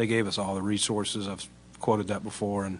[0.00, 1.28] they gave us all the resources.
[1.28, 1.46] I've
[1.78, 2.78] quoted that before, and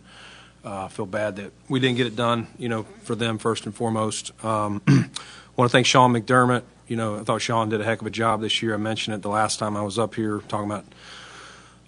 [0.64, 2.46] uh, feel bad that we didn't get it done.
[2.58, 4.32] You know, for them first and foremost.
[4.42, 4.80] Um,
[5.56, 6.62] want to thank Sean McDermott.
[6.88, 8.72] You know, I thought Sean did a heck of a job this year.
[8.72, 10.86] I mentioned it the last time I was up here talking about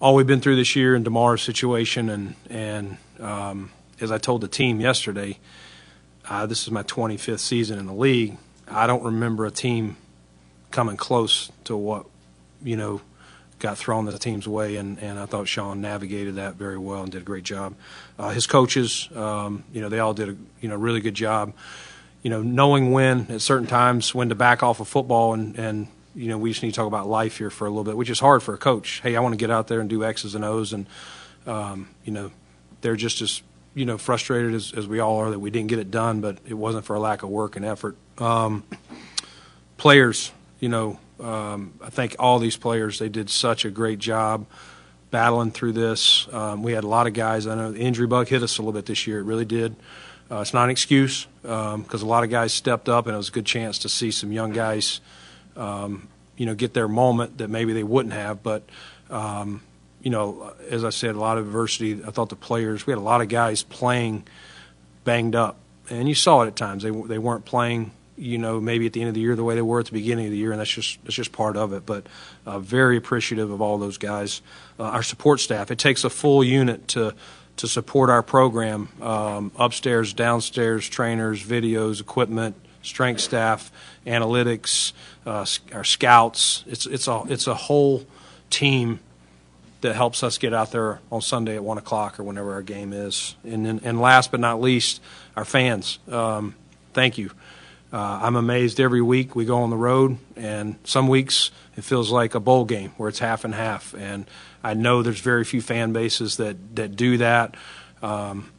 [0.01, 3.71] all we've been through this year and Damar's situation, and and um,
[4.03, 5.39] as I told the team yesterday,
[6.29, 8.37] uh, this is my 25th season in the league.
[8.69, 9.97] I don't remember a team
[10.71, 12.05] coming close to what
[12.63, 13.01] you know
[13.63, 17.13] got thrown the team's way, and, and I thought Sean navigated that very well and
[17.13, 17.75] did a great job.
[18.19, 21.55] Uh, his coaches, um, you know, they all did a you know really good job.
[22.23, 25.87] You know, knowing when at certain times when to back off of football, and and
[26.15, 28.11] you know we just need to talk about life here for a little bit, which
[28.11, 29.01] is hard for a coach.
[29.01, 30.87] Hey, I want to get out there and do X's and O's, and
[31.47, 32.33] um, you know,
[32.81, 33.43] they're just as
[33.75, 36.39] you know frustrated as, as we all are that we didn't get it done, but
[36.47, 37.97] it wasn't for a lack of work and effort.
[38.19, 38.65] Um,
[39.77, 44.47] players, you know, um, I think all these players they did such a great job
[45.11, 46.27] battling through this.
[46.33, 47.47] Um, we had a lot of guys.
[47.47, 49.21] I know the injury bug hit us a little bit this year.
[49.21, 49.77] It really did.
[50.31, 53.19] Uh, it's not an excuse because um, a lot of guys stepped up, and it
[53.19, 55.01] was a good chance to see some young guys,
[55.57, 58.43] um, you know, get their moment that maybe they wouldn't have.
[58.43, 58.63] But
[59.11, 59.63] um,
[60.01, 62.03] you know, as I said, a lot of adversity.
[62.05, 62.87] I thought the players.
[62.87, 64.25] We had a lot of guys playing
[65.05, 65.59] banged up,
[65.91, 66.83] and you saw it at times.
[66.83, 69.55] They they weren't playing you know, maybe at the end of the year the way
[69.55, 71.73] they were at the beginning of the year, and that's just that's just part of
[71.73, 71.85] it.
[71.85, 72.07] But
[72.47, 74.43] uh, very appreciative of all those guys,
[74.79, 75.71] uh, our support staff.
[75.71, 77.15] It takes a full unit to
[77.57, 83.71] to support our program, um, upstairs, downstairs, trainers, videos, equipment, strength staff,
[84.07, 84.93] analytics,
[85.27, 86.65] uh, our scouts.
[86.67, 88.07] It's it's a it's a whole
[88.51, 89.01] team
[89.81, 92.93] that helps us get out there on Sunday at one o'clock or whenever our game
[92.93, 93.35] is.
[93.43, 95.03] And and, and last but not least,
[95.37, 95.99] our fans.
[96.09, 96.55] Um,
[96.95, 97.33] thank you
[97.93, 102.11] uh, I'm amazed every week we go on the road, and some weeks it feels
[102.11, 103.95] like a bowl game where it's half and half.
[103.95, 104.25] And
[104.65, 107.55] I know there's very few fan bases that that do that.
[108.03, 108.51] Um,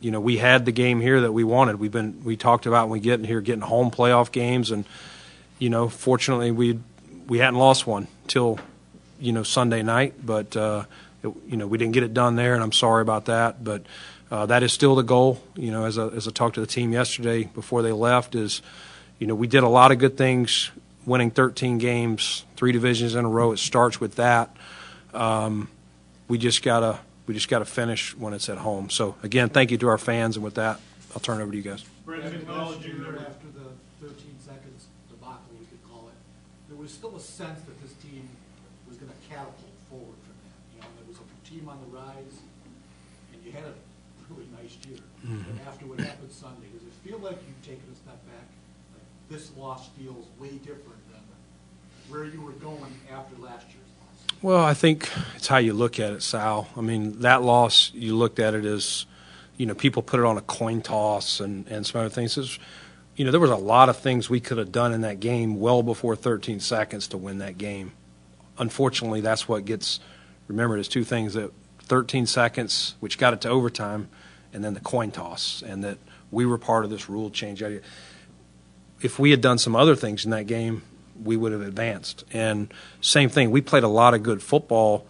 [0.00, 1.78] you know, we had the game here that we wanted.
[1.78, 4.84] We've been we talked about when we get in here getting home playoff games, and
[5.60, 6.80] you know, fortunately we
[7.28, 8.58] we hadn't lost one till
[9.20, 10.84] you know Sunday night, but uh,
[11.22, 13.84] it, you know we didn't get it done there, and I'm sorry about that, but
[14.30, 15.42] uh, that is still the goal.
[15.56, 18.62] You know, as I, as I talked to the team yesterday before they left, is
[19.18, 20.70] you know we did a lot of good things,
[21.04, 23.52] winning 13 games, three divisions in a row.
[23.52, 24.56] It starts with that.
[25.12, 25.68] Um,
[26.28, 28.90] we just gotta we just gotta finish when it's at home.
[28.90, 30.80] So again, thank you to our fans, and with that,
[31.12, 31.84] I'll turn it over to you guys.
[32.06, 33.70] Brendan, acknowledging that after the
[34.00, 36.18] 13 seconds debacle, we could call it,
[36.68, 38.28] there was still a sense that this team
[38.88, 40.58] was going to catapult forward from that.
[40.74, 42.42] You know, there was a team on the rise,
[43.32, 43.74] and you had a
[44.86, 44.98] year.
[45.66, 48.48] After what happened Sunday, does it feel like you've taken a step back?
[48.94, 51.20] Like this loss feels way different than
[52.10, 54.42] where you were going after last year's loss?
[54.42, 56.68] Well, I think it's how you look at it, Sal.
[56.76, 59.06] I mean, that loss, you looked at it as,
[59.56, 62.36] you know, people put it on a coin toss and, and some other things.
[62.36, 62.58] It's,
[63.16, 65.60] you know, there was a lot of things we could have done in that game
[65.60, 67.92] well before 13 seconds to win that game.
[68.58, 70.00] Unfortunately, that's what gets
[70.48, 71.52] remembered as two things that
[71.82, 74.08] 13 seconds, which got it to overtime,
[74.52, 75.98] and then the coin toss, and that
[76.30, 77.62] we were part of this rule change.
[77.62, 77.80] Idea.
[79.00, 80.82] If we had done some other things in that game,
[81.22, 82.24] we would have advanced.
[82.32, 85.06] And same thing, we played a lot of good football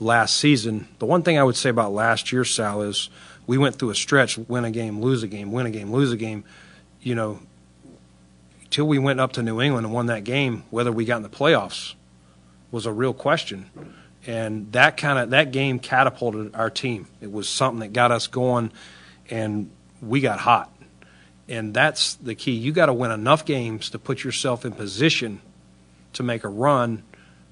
[0.00, 0.88] last season.
[0.98, 3.08] The one thing I would say about last year, Sal, is
[3.46, 6.12] we went through a stretch, win a game, lose a game, win a game, lose
[6.12, 6.44] a game.
[7.00, 7.40] You know,
[8.70, 11.22] till we went up to New England and won that game, whether we got in
[11.22, 11.94] the playoffs
[12.70, 13.70] was a real question.
[14.26, 17.06] And that kind of that game catapulted our team.
[17.20, 18.72] It was something that got us going,
[19.28, 20.70] and we got hot.
[21.46, 22.52] And that's the key.
[22.52, 25.42] You got to win enough games to put yourself in position
[26.14, 27.02] to make a run,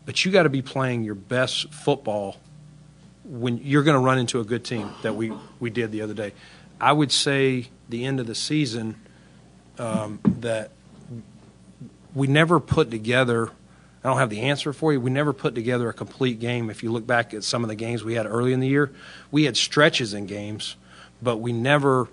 [0.07, 2.37] but you got to be playing your best football
[3.25, 6.15] when you're going to run into a good team that we, we did the other
[6.15, 6.33] day.
[6.81, 8.97] I would say the end of the season
[9.79, 10.71] um, that
[12.15, 13.51] we never put together.
[14.05, 15.01] I don't have the answer for you.
[15.01, 16.71] We never put together a complete game.
[16.71, 18.91] If you look back at some of the games we had early in the year,
[19.31, 20.77] we had stretches in games,
[21.23, 22.09] but we never,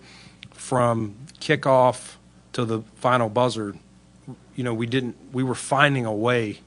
[0.51, 2.15] from kickoff
[2.53, 3.75] to the final buzzer,
[4.55, 5.15] you know, we didn't.
[5.31, 6.59] We were finding a way,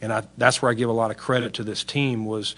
[0.00, 2.24] and I, that's where I give a lot of credit to this team.
[2.24, 2.54] Was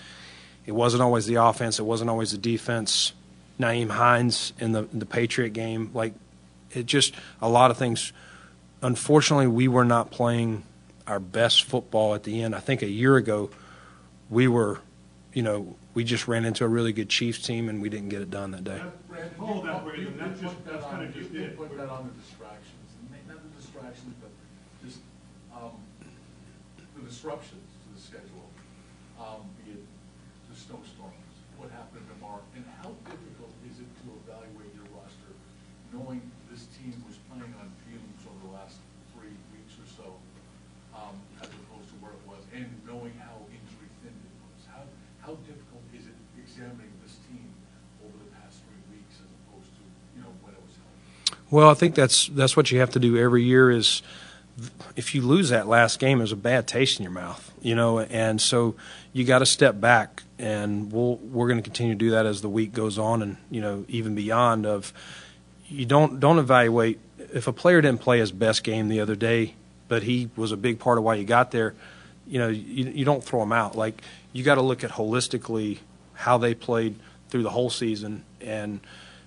[0.66, 3.12] it wasn't always the offense, it wasn't always the defense.
[3.58, 6.14] Nyheim Hines in the the Patriot game, like
[6.70, 8.12] it just a lot of things.
[8.82, 10.62] Unfortunately, we were not playing
[11.12, 12.54] our best football at the end.
[12.56, 13.50] I think a year ago,
[14.30, 14.80] we were,
[15.34, 18.22] you know, we just ran into a really good Chiefs team and we didn't get
[18.22, 18.80] it done that day.
[19.12, 21.56] Brad, Hold that, you put- you that's just- that that's on- kinda just you it.
[21.58, 22.88] Put that on the distractions,
[23.28, 24.32] not the distractions, but
[24.80, 25.00] just,
[25.52, 25.76] um,
[26.96, 28.48] the disruptions to the schedule.
[29.20, 29.84] Um, be it
[30.48, 31.28] the snowstorms,
[31.60, 35.36] what happened tomorrow, and how difficult is it to evaluate your roster,
[35.92, 38.80] knowing this team was playing on fumes over the last
[39.12, 40.08] three weeks or so,
[40.96, 44.60] um, as opposed to where it was, and knowing how injury thin it was?
[44.68, 44.82] How,
[45.24, 47.48] how difficult is it examining this team
[48.04, 49.82] over the past three weeks as opposed to,
[50.18, 51.38] you know, when it was healthy?
[51.52, 53.70] Well, I think that's that's what you have to do every year.
[53.70, 54.00] Is
[54.96, 58.00] if you lose that last game, there's a bad taste in your mouth, you know,
[58.00, 58.74] and so
[59.12, 62.40] you got to step back, and we'll we're going to continue to do that as
[62.40, 64.64] the week goes on, and you know, even beyond.
[64.64, 64.94] Of
[65.68, 69.54] you don't don't evaluate if a player didn't play his best game the other day,
[69.88, 71.74] but he was a big part of why you got there.
[72.26, 73.76] You know, you, you don't throw them out.
[73.76, 74.00] Like
[74.32, 75.80] you got to look at holistically
[76.14, 78.24] how they played through the whole season.
[78.40, 78.80] And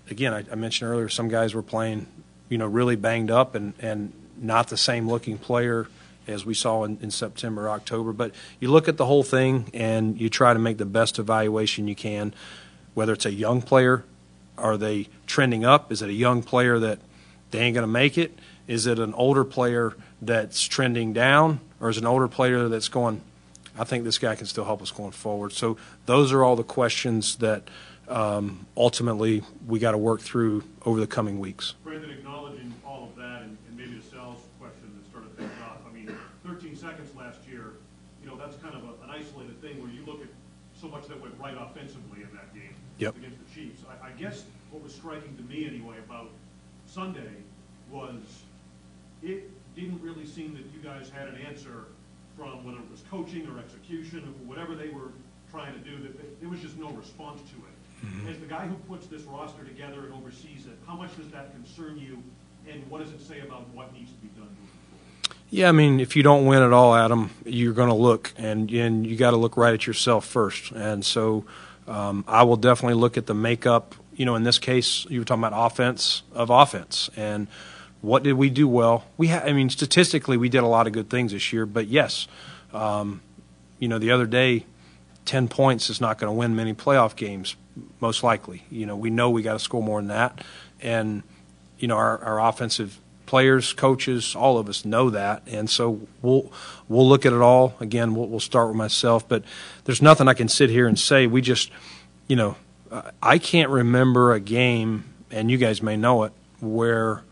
[0.09, 2.07] again, I, I mentioned earlier, some guys were playing,
[2.49, 5.87] you know, really banged up and and not the same looking player
[6.27, 8.11] as we saw in, in September, October.
[8.11, 11.87] But you look at the whole thing and you try to make the best evaluation
[11.87, 12.33] you can,
[12.93, 14.03] whether it's a young player,
[14.57, 15.91] are they trending up?
[15.91, 16.99] Is it a young player that
[17.51, 18.37] they ain't going to make it?
[18.67, 22.89] Is it an older player that's trending down, or is it an older player that's
[22.89, 23.21] going?
[23.77, 25.51] I think this guy can still help us going forward.
[25.51, 27.67] So those are all the questions that
[28.07, 31.73] um, ultimately we got to work through over the coming weeks.
[31.83, 35.77] Brandon, acknowledging all of that, and, and maybe the Sal's question that started things off,
[35.89, 36.15] I mean,
[36.45, 37.73] thirteen seconds last year,
[38.23, 40.27] you know, that's kind of a- an isolated thing where you look at
[40.79, 43.15] so much that went right offensively in that game Yep.
[43.17, 43.81] against the Chiefs.
[43.89, 46.29] I, I guess what was striking to me anyway about
[46.87, 47.31] Sunday
[47.91, 48.15] was
[49.23, 51.85] it didn't really seem that you guys had an answer
[52.37, 55.11] from whether it was coaching or execution or whatever they were
[55.51, 57.74] trying to do, that that there was just no response to it.
[58.29, 61.51] As the guy who puts this roster together and oversees it, how much does that
[61.53, 62.21] concern you,
[62.69, 64.49] and what does it say about what needs to be done?
[65.49, 68.69] Yeah, I mean, if you don't win at all, Adam, you're going to look, and
[68.71, 70.71] and you got to look right at yourself first.
[70.71, 71.45] And so,
[71.87, 73.95] um, I will definitely look at the makeup.
[74.15, 77.47] You know, in this case, you were talking about offense of offense, and
[78.01, 79.05] what did we do well?
[79.17, 81.65] We, ha- I mean, statistically, we did a lot of good things this year.
[81.65, 82.27] But yes,
[82.73, 83.21] um,
[83.79, 84.65] you know, the other day,
[85.25, 87.55] ten points is not going to win many playoff games,
[87.99, 88.63] most likely.
[88.69, 90.43] You know, we know we got to score more than that,
[90.81, 91.23] and
[91.77, 96.51] you know, our, our offensive players, coaches, all of us know that, and so we'll
[96.87, 97.75] we'll look at it all.
[97.79, 99.43] Again, we'll, we'll start with myself, but
[99.85, 101.27] there's nothing I can sit here and say.
[101.27, 101.71] We just,
[102.27, 102.55] you know,
[103.21, 107.23] I can't remember a game, and you guys may know it, where,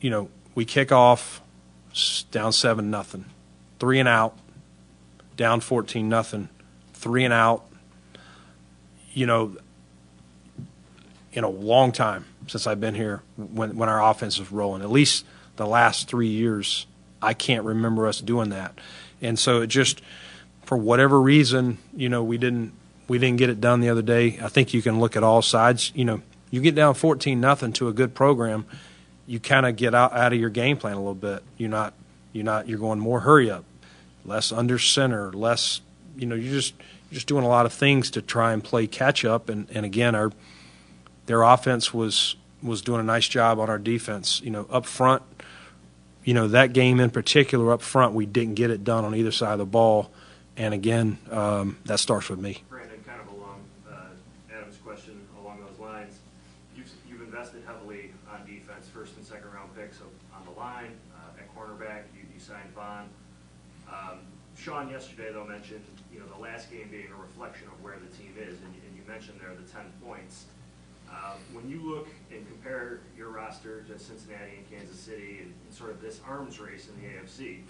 [0.00, 1.40] you know, we kick off
[2.30, 3.26] down seven nothing,
[3.78, 4.36] three and out,
[5.42, 6.48] down fourteen nothing,
[6.94, 7.64] three and out.
[9.12, 9.56] You know,
[11.32, 14.82] in a long time since I've been here when when our offense is rolling.
[14.82, 15.24] At least
[15.56, 16.86] the last three years,
[17.20, 18.78] I can't remember us doing that.
[19.20, 20.00] And so it just,
[20.64, 22.72] for whatever reason, you know, we didn't
[23.08, 24.38] we didn't get it done the other day.
[24.40, 25.90] I think you can look at all sides.
[25.94, 28.64] You know, you get down fourteen nothing to a good program,
[29.26, 31.42] you kind of get out out of your game plan a little bit.
[31.58, 31.94] You're not
[32.32, 33.64] you're not you're going more hurry up,
[34.24, 35.80] less under center, less.
[36.16, 36.74] You know, you're just
[37.10, 39.48] you're just doing a lot of things to try and play catch up.
[39.48, 40.32] And and again, our
[41.26, 44.40] their offense was was doing a nice job on our defense.
[44.42, 45.22] You know, up front,
[46.24, 49.32] you know that game in particular, up front, we didn't get it done on either
[49.32, 50.10] side of the ball.
[50.56, 52.62] And again, um, that starts with me.
[52.68, 53.60] Brandon, kind of along
[53.90, 56.18] uh, Adam's question along those lines,
[56.76, 60.92] you've, you've invested heavily on defense, first and second round picks of- on the line,
[61.16, 63.08] uh, at cornerback, you, you signed Von.
[63.88, 64.18] Um,
[64.62, 68.16] Sean yesterday though mentioned, you know, the last game being a reflection of where the
[68.16, 70.44] team is, and you, and you mentioned there the ten points.
[71.10, 75.74] Um, When you look and compare your roster to Cincinnati and Kansas City and and
[75.74, 77.60] sort of this arms race in the AFC,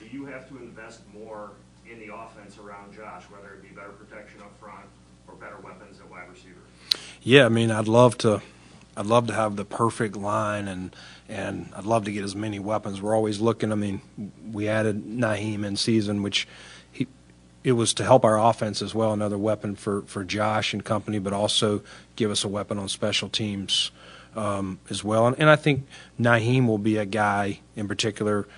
[0.00, 1.50] do you have to invest more
[1.90, 4.84] in the offense around Josh, whether it be better protection up front
[5.28, 6.60] or better weapons at wide receiver?
[7.22, 8.40] Yeah, I mean, I'd love to,
[8.98, 10.94] I'd love to have the perfect line, and
[11.28, 13.00] and I'd love to get as many weapons.
[13.00, 13.70] We're always looking.
[13.70, 14.00] I mean,
[14.50, 16.48] we added Nyheim in season, which
[16.90, 17.06] he,
[17.62, 21.20] it was to help our offense as well, another weapon for for Josh and company,
[21.20, 21.82] but also
[22.16, 23.92] give us a weapon on special teams
[24.34, 25.28] um, as well.
[25.28, 25.86] And, and I think
[26.20, 28.48] Nyheim will be a guy in particular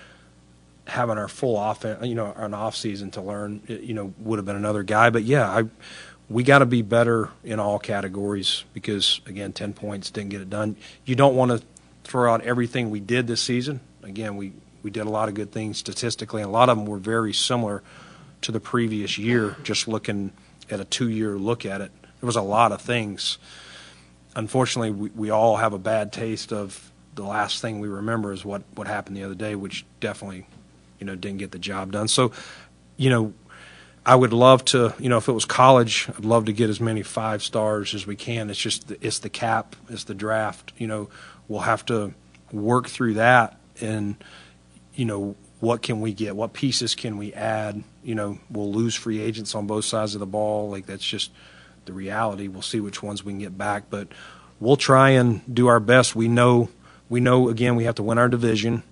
[0.87, 4.45] having our full off, you know, an off season to learn, you know, would have
[4.45, 5.09] been another guy.
[5.11, 5.63] But yeah, I,
[6.31, 10.49] we got to be better in all categories because again, ten points didn't get it
[10.49, 10.77] done.
[11.05, 11.61] You don't want to
[12.03, 13.81] throw out everything we did this season.
[14.03, 16.85] Again, we we did a lot of good things statistically, and a lot of them
[16.87, 17.83] were very similar
[18.41, 19.55] to the previous year.
[19.63, 20.31] Just looking
[20.69, 23.37] at a two-year look at it, there was a lot of things.
[24.35, 28.43] Unfortunately, we, we all have a bad taste of the last thing we remember is
[28.45, 30.47] what, what happened the other day, which definitely,
[30.97, 32.07] you know, didn't get the job done.
[32.07, 32.31] So,
[32.95, 33.33] you know,
[34.05, 36.81] I would love to, you know, if it was college, I'd love to get as
[36.81, 38.49] many five stars as we can.
[38.49, 40.73] It's just, it's the cap, it's the draft.
[40.77, 41.09] You know,
[41.47, 42.13] we'll have to
[42.51, 44.15] work through that and,
[44.95, 46.35] you know, what can we get?
[46.35, 47.83] What pieces can we add?
[48.03, 50.69] You know, we'll lose free agents on both sides of the ball.
[50.69, 51.31] Like that's just
[51.85, 52.47] the reality.
[52.47, 54.07] We'll see which ones we can get back, but
[54.59, 56.15] we'll try and do our best.
[56.15, 56.69] We know
[57.09, 58.83] we know again we have to win our division,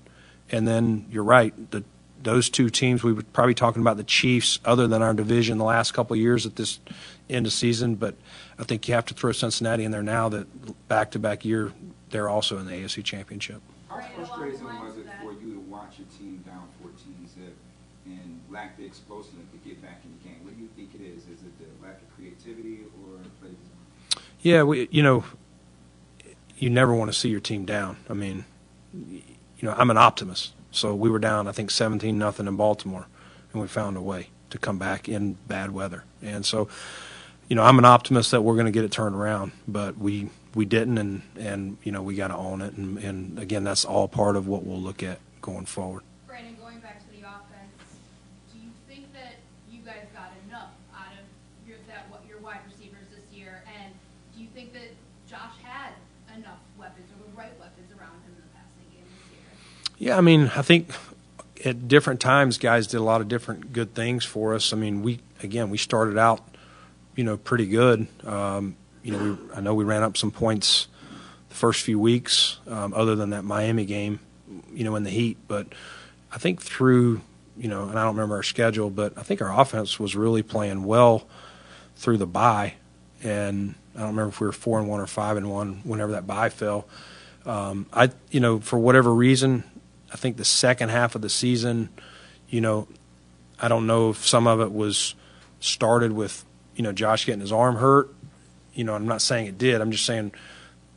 [0.51, 1.54] and then you're right.
[1.72, 1.84] The
[2.21, 5.63] those two teams we were probably talking about the Chiefs, other than our division, the
[5.63, 6.79] last couple of years at this
[7.29, 7.95] end of season.
[7.95, 8.15] But
[8.57, 11.73] I think you have to throw Cincinnati in there now that back to back year
[12.09, 13.61] they're also in the AFC Championship.
[13.88, 16.97] How frustrating was it for you to watch your team down 14
[17.27, 17.55] zip
[18.05, 20.43] and lack the explosiveness to get back in the game?
[20.43, 21.23] What do you think it is?
[21.23, 24.23] Is it the lack of creativity or play design?
[24.41, 25.23] Yeah, we, you know,
[26.57, 27.97] you never want to see your team down.
[28.09, 28.45] I mean,
[28.93, 29.21] you
[29.61, 30.53] know, I'm an optimist.
[30.71, 33.07] So we were down, I think, 17 nothing in Baltimore,
[33.51, 36.03] and we found a way to come back in bad weather.
[36.21, 36.67] And so,
[37.47, 40.29] you know, I'm an optimist that we're going to get it turned around, but we
[40.55, 42.73] we didn't, and and you know, we got to own it.
[42.73, 46.03] And, and again, that's all part of what we'll look at going forward.
[46.27, 47.73] Brandon, going back to the offense,
[48.53, 49.35] do you think that
[49.71, 51.25] you guys got enough out of
[51.67, 53.93] your that what your wide receivers this year, and
[54.35, 54.93] do you think that
[55.29, 55.93] Josh had
[56.38, 59.49] enough weapons or the right weapons around him in the passing game this year?
[60.00, 60.89] Yeah, I mean, I think
[61.65, 64.72] at different times, guys did a lot of different good things for us.
[64.72, 66.39] I mean, we again we started out,
[67.18, 68.08] you know, pretty good.
[68.25, 70.88] Um, you know, we, I know we ran up some points
[71.50, 74.22] the first few weeks, um, other than that Miami game,
[74.74, 75.38] you know, in the heat.
[75.50, 75.68] But
[76.32, 77.20] I think through,
[77.58, 80.44] you know, and I don't remember our schedule, but I think our offense was really
[80.44, 81.27] playing well
[81.98, 82.75] through the bye.
[83.22, 86.13] And I don't remember if we were four and one or five and one whenever
[86.13, 86.88] that bye fell.
[87.46, 89.63] Um, I, you know, for whatever reason,
[90.12, 91.89] I think the second half of the season,
[92.50, 92.88] you know,
[93.60, 95.16] I don't know if some of it was
[95.60, 98.13] started with, you know, Josh getting his arm hurt.
[98.74, 99.82] You know, I'm not saying it did.
[99.82, 100.32] I'm just saying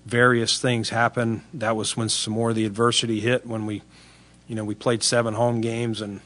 [0.07, 1.43] various things happened.
[1.55, 3.83] That was when some more of the adversity hit when we,
[4.47, 6.21] you know, we played seven home games and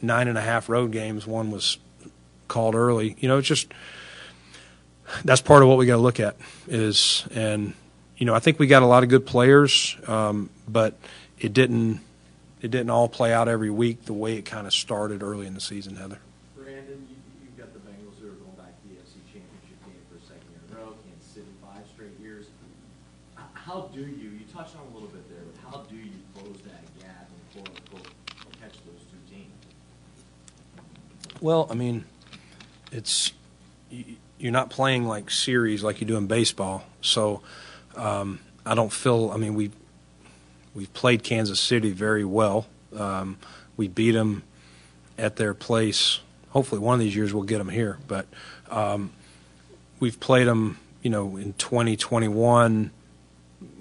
[0.00, 1.26] nine and a half road games.
[1.26, 1.78] One was
[2.48, 3.16] called early.
[3.18, 3.72] You know, it's just
[5.24, 6.36] that's part of what we got to look at
[6.66, 7.74] is and
[8.16, 10.94] you know I think we got a lot of good players, um, but
[11.38, 12.00] it didn't
[12.60, 15.54] it didn't all play out every week the way it kind of started early in
[15.54, 16.18] the season, Heather.
[16.56, 20.00] Brandon, you, you've got the Bengals who are going back to the AFC Championship game
[20.08, 22.46] for a second year in a row, Kansas City five straight years.
[23.52, 26.56] How do you, you touched on a little bit there, but how do you close
[26.64, 28.08] that gap and quote unquote
[28.60, 29.52] catch those two teams?
[31.40, 32.04] Well, I mean,
[32.92, 33.32] it's
[34.38, 37.42] you're not playing like series like you do in baseball, so
[37.96, 39.30] um, I don't feel.
[39.30, 39.70] I mean, we
[40.74, 42.66] we've played Kansas City very well.
[42.96, 43.38] Um,
[43.76, 44.42] we beat them
[45.18, 46.20] at their place.
[46.50, 47.98] Hopefully, one of these years we'll get them here.
[48.06, 48.26] But
[48.70, 49.12] um,
[50.00, 52.90] we've played them, you know, in 2021.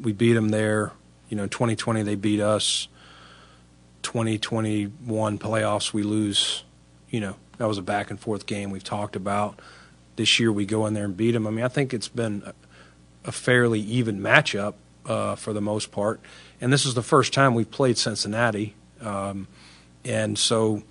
[0.01, 0.93] We beat them there.
[1.29, 2.87] You know, in 2020 they beat us.
[4.03, 6.63] 2021 playoffs we lose.
[7.09, 9.59] You know, that was a back and forth game we've talked about.
[10.15, 11.47] This year we go in there and beat them.
[11.47, 12.53] I mean, I think it's been a,
[13.25, 16.19] a fairly even matchup uh, for the most part.
[16.61, 19.47] And this is the first time we've played Cincinnati, um,
[20.05, 20.83] and so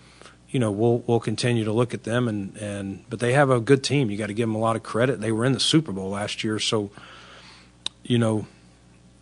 [0.50, 3.60] you know we'll we'll continue to look at them and and but they have a
[3.60, 4.10] good team.
[4.10, 5.20] You got to give them a lot of credit.
[5.20, 6.90] They were in the Super Bowl last year, so
[8.02, 8.46] you know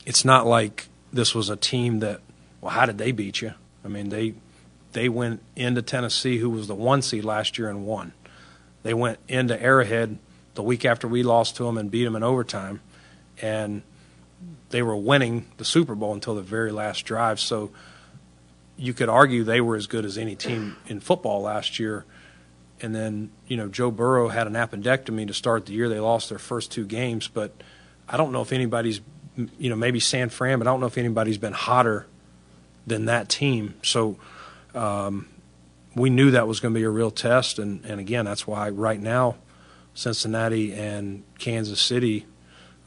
[0.04, 2.20] it's not like this was a team that
[2.60, 3.54] well how did they beat you?
[3.84, 4.34] I mean they
[4.92, 8.12] they went into Tennessee, who was the one seed last year, and won.
[8.82, 10.18] They went into Arrowhead
[10.54, 12.80] the week after we lost to them and beat them in overtime,
[13.40, 13.82] and
[14.70, 17.38] they were winning the Super Bowl until the very last drive.
[17.38, 17.70] So
[18.76, 22.04] you could argue they were as good as any team in football last year.
[22.80, 25.88] And then, you know, Joe Burrow had an appendectomy to start the year.
[25.88, 27.52] They lost their first two games, but
[28.08, 29.02] I don't know if anybody's,
[29.58, 32.06] you know, maybe San Fran, but I don't know if anybody's been hotter
[32.86, 33.74] than that team.
[33.82, 34.16] So
[34.74, 35.28] um,
[35.94, 37.58] we knew that was going to be a real test.
[37.58, 39.36] And, and again, that's why right now,
[39.92, 42.24] Cincinnati and Kansas City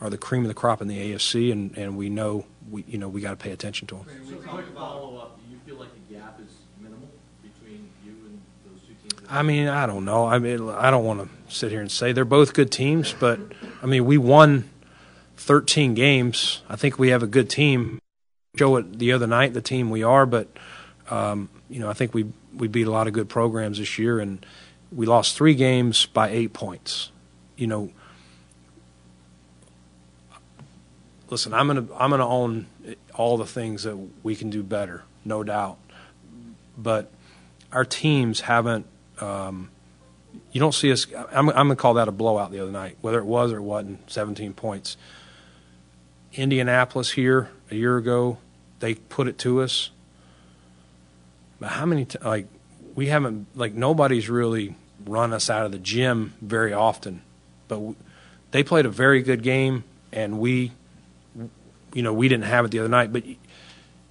[0.04, 2.98] are the cream of the crop in the AFC, and, and we know we you
[2.98, 4.06] know we got to pay attention to them.
[4.30, 6.50] So quick follow-up, do you feel like the gap is
[9.30, 10.28] I mean, I don't know.
[10.28, 13.40] I mean, I don't want to sit here and say they're both good teams, but
[13.82, 14.70] I mean, we won
[15.38, 16.62] 13 games.
[16.70, 18.00] I think we have a good team.
[18.56, 20.48] Show it the other night, the team we are, but
[21.10, 24.20] um, you know, I think we we beat a lot of good programs this year,
[24.20, 24.46] and
[24.92, 27.10] we lost three games by eight points.
[27.58, 27.92] You know,
[31.34, 32.68] listen, I'm gonna I'm gonna own
[33.16, 35.80] all the things that we can do better, no doubt,
[36.78, 37.12] but
[37.72, 38.86] our teams haven't.
[39.20, 39.72] Um,
[40.52, 41.08] you don't see us.
[41.32, 44.12] I'm, I'm to call that a blowout the other night, whether it was or wasn't.
[44.12, 44.96] 17 points.
[46.34, 48.38] Indianapolis here a year ago,
[48.80, 49.90] they put it to us.
[51.60, 52.06] But how many?
[52.06, 52.46] T- like
[52.94, 53.48] we haven't.
[53.56, 57.24] Like nobody's really run us out of the gym very often.
[57.68, 57.96] But w-
[58.52, 60.74] they played a very good game, and we,
[61.94, 63.14] you know, we didn't have it the other night.
[63.14, 63.24] But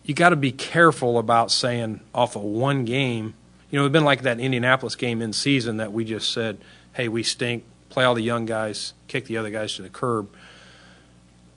[0.05, 3.35] you, got to be careful about saying off of one game
[3.73, 6.59] you know, it's been like that Indianapolis game in season that we just said,
[6.93, 10.29] hey, we stink, play all the young guys, kick the other guys to the curb.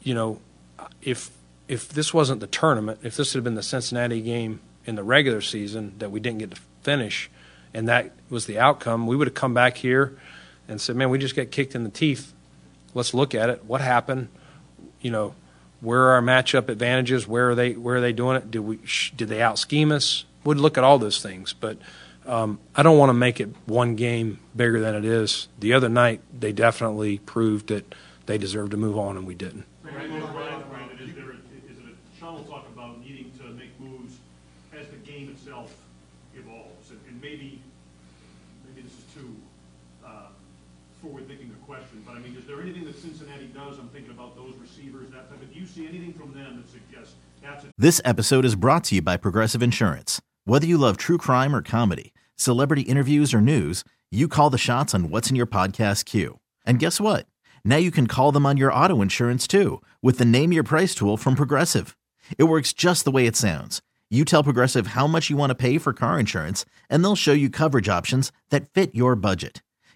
[0.02, 0.40] You know,
[1.02, 1.30] if
[1.68, 5.42] if this wasn't the tournament, if this had been the Cincinnati game in the regular
[5.42, 7.30] season that we didn't get to finish,
[7.74, 10.18] and that was the outcome, we would have come back here
[10.70, 12.32] and said, man, we just got kicked in the teeth.
[12.94, 13.66] Let's look at it.
[13.66, 14.30] What happened?
[15.02, 15.36] You know,
[15.86, 17.28] where are our matchup advantages?
[17.28, 17.74] Where are they?
[17.74, 18.52] Where are they doing it?
[18.52, 18.80] Did we?
[19.16, 20.26] Did they out scheme us?
[20.44, 21.78] We'd look at all those things, but
[22.26, 25.48] um, I don't want to make it one game bigger than it is.
[25.60, 29.66] The other night, they definitely proved that they deserved to move on, and we didn't.
[32.20, 34.18] Sean will talk about needing to make moves
[34.78, 35.76] as the game itself
[36.36, 37.62] evolves, and, maybe,
[38.68, 39.36] maybe this is too,
[41.06, 44.36] forward-thinking a question, but I mean, is there anything that Cincinnati does, I'm thinking about
[44.36, 47.68] those receivers, that type of, do you see anything from them that suggests that's a
[47.78, 50.20] This episode is brought to you by Progressive Insurance.
[50.46, 54.96] Whether you love true crime or comedy, celebrity interviews or news, you call the shots
[54.96, 56.40] on what's in your podcast queue.
[56.66, 57.28] And guess what?
[57.64, 60.96] Now you can call them on your auto insurance too with the Name Your Price
[60.96, 61.96] tool from Progressive.
[62.38, 63.82] It works just the way it sounds.
[64.10, 67.34] You tell Progressive how much you want to pay for car insurance, and they'll show
[67.34, 69.62] you coverage options that fit your budget.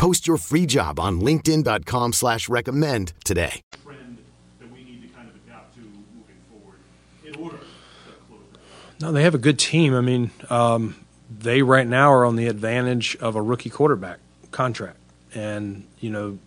[0.00, 3.60] Post your free job on linkedin.com slash recommend today.
[3.84, 4.16] trend
[4.58, 6.78] that we need to kind of adapt to moving forward
[7.22, 9.04] in order to close that.
[9.04, 9.94] No, they have a good team.
[9.94, 10.96] I mean, um,
[11.28, 14.20] they right now are on the advantage of a rookie quarterback
[14.52, 14.96] contract,
[15.34, 16.38] and you know,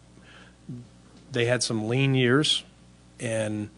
[1.32, 2.64] they had some lean years,
[3.20, 3.70] and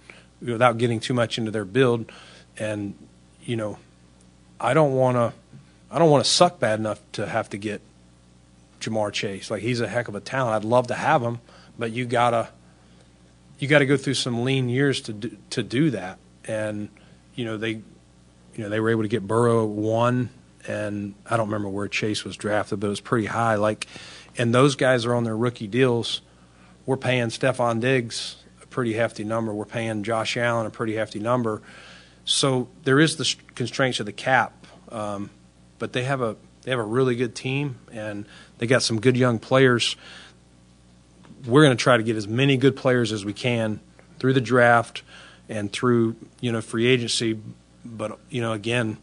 [0.41, 2.09] without getting too much into their build,
[2.57, 2.95] and
[3.43, 3.77] you know,
[4.57, 5.33] I don't want to,
[5.91, 7.81] I don't want to suck bad enough to have to get
[8.85, 9.51] Ja'Marr Chase.
[9.51, 10.55] Like he's a heck of a talent.
[10.55, 11.39] I'd love to have him,
[11.77, 12.49] but you gotta,
[13.59, 16.89] you got to go through some lean years to do, to do that, and
[17.35, 17.81] you know they
[18.55, 20.29] you know, they were able to get Burrow one,
[20.67, 23.55] and I don't remember where Chase was drafted, but it was pretty high.
[23.55, 23.87] Like,
[24.37, 26.21] and those guys are on their rookie deals.
[26.85, 29.53] We're paying Stefon Diggs a pretty hefty number.
[29.53, 31.61] We're paying Josh Allen a pretty hefty number.
[32.23, 35.29] So there is the constraints of the cap, um,
[35.77, 38.25] but they have a they have a really good team, and
[38.57, 39.95] they got some good young players.
[41.45, 43.79] We're going to try to get as many good players as we can
[44.17, 45.03] through the draft
[45.47, 47.39] and through you know free agency.
[47.85, 48.97] But you know, again,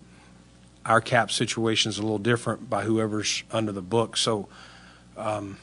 [0.85, 4.16] our cap situation is a little different by whoever's under the book.
[4.16, 4.48] So,
[5.16, 5.57] um,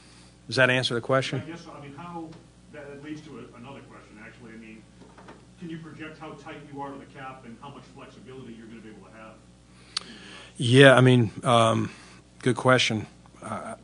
[0.47, 1.43] does that answer the question?
[1.45, 2.29] I guess, I mean, how,
[2.71, 4.53] that that leads to a- another question, actually.
[4.53, 4.83] I mean,
[5.59, 8.67] can you project how tight you are to the cap and how much flexibility you're
[8.67, 9.33] going to be able to have?
[10.61, 11.89] Yeah, I mean, um,
[12.39, 13.07] good question.
[13.41, 13.75] I,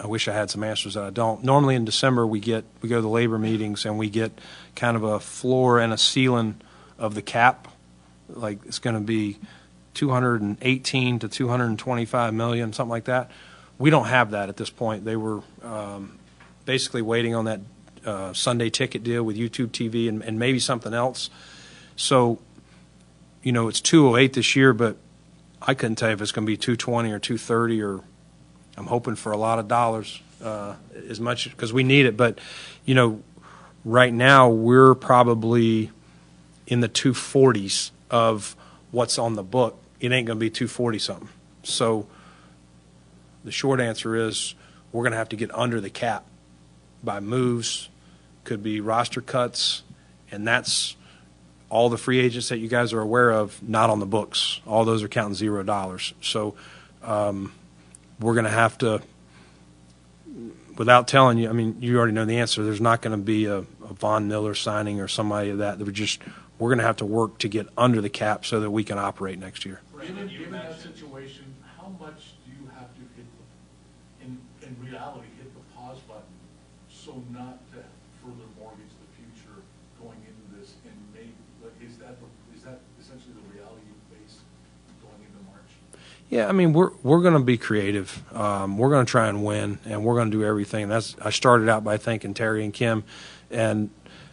[0.00, 1.44] I wish I had some answers that I don't.
[1.44, 4.32] Normally in December we get we go to the labor meetings and we get
[4.74, 6.60] kind of a floor and a ceiling
[6.98, 7.68] of the cap.
[8.28, 9.38] Like it's going to be
[9.94, 13.30] 218 to 225 million, something like that.
[13.78, 15.04] We don't have that at this point.
[15.04, 16.18] They were um,
[16.64, 17.60] basically waiting on that
[18.04, 21.30] uh, Sunday ticket deal with YouTube TV and, and maybe something else.
[21.94, 22.40] So,
[23.44, 24.96] you know, it's 208 this year, but
[25.66, 28.00] I couldn't tell you if it's going to be 220 or 230 or
[28.76, 30.74] I'm hoping for a lot of dollars uh,
[31.08, 32.16] as much because we need it.
[32.16, 32.38] But,
[32.84, 33.22] you know,
[33.84, 35.90] right now we're probably
[36.66, 38.54] in the 240s of
[38.90, 39.80] what's on the book.
[40.00, 41.28] It ain't going to be 240 something.
[41.62, 42.06] So
[43.42, 44.54] the short answer is
[44.92, 46.26] we're going to have to get under the cap
[47.02, 47.88] by moves,
[48.44, 49.82] could be roster cuts,
[50.30, 50.96] and that's
[51.74, 54.60] all the free agents that you guys are aware of not on the books.
[54.64, 56.14] All those are counting zero dollars.
[56.22, 56.54] So
[57.02, 57.52] um,
[58.20, 59.02] we're going to have to,
[60.76, 62.62] without telling you, I mean, you already know the answer.
[62.62, 65.78] There's not going to be a, a Von Miller signing or somebody of that.
[65.78, 66.22] We're just
[66.58, 68.98] we're going to have to work to get under the cap so that we can
[68.98, 69.80] operate next year.
[70.00, 71.44] Given, given that situation,
[71.76, 76.22] how much do you have to hit, the- in, in reality, hit the pause button
[76.88, 77.82] so not to
[78.22, 79.58] further mortgage the future
[80.00, 81.34] going into this and maybe,
[81.64, 84.38] like, is that, the- is that essentially the reality you face
[85.02, 85.72] going into March?
[86.30, 88.22] Yeah, I mean we're we're going to be creative.
[88.34, 90.88] Um, we're going to try and win, and we're going to do everything.
[90.88, 93.04] That's I started out by thanking Terry and Kim,
[93.50, 93.90] and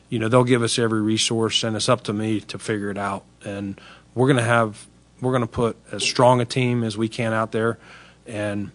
[0.09, 2.97] you know they'll give us every resource, and it's up to me to figure it
[2.97, 3.23] out.
[3.43, 3.79] And
[4.15, 4.87] we're going to have
[5.21, 7.77] we're going to put as strong a team as we can out there,
[8.25, 8.71] and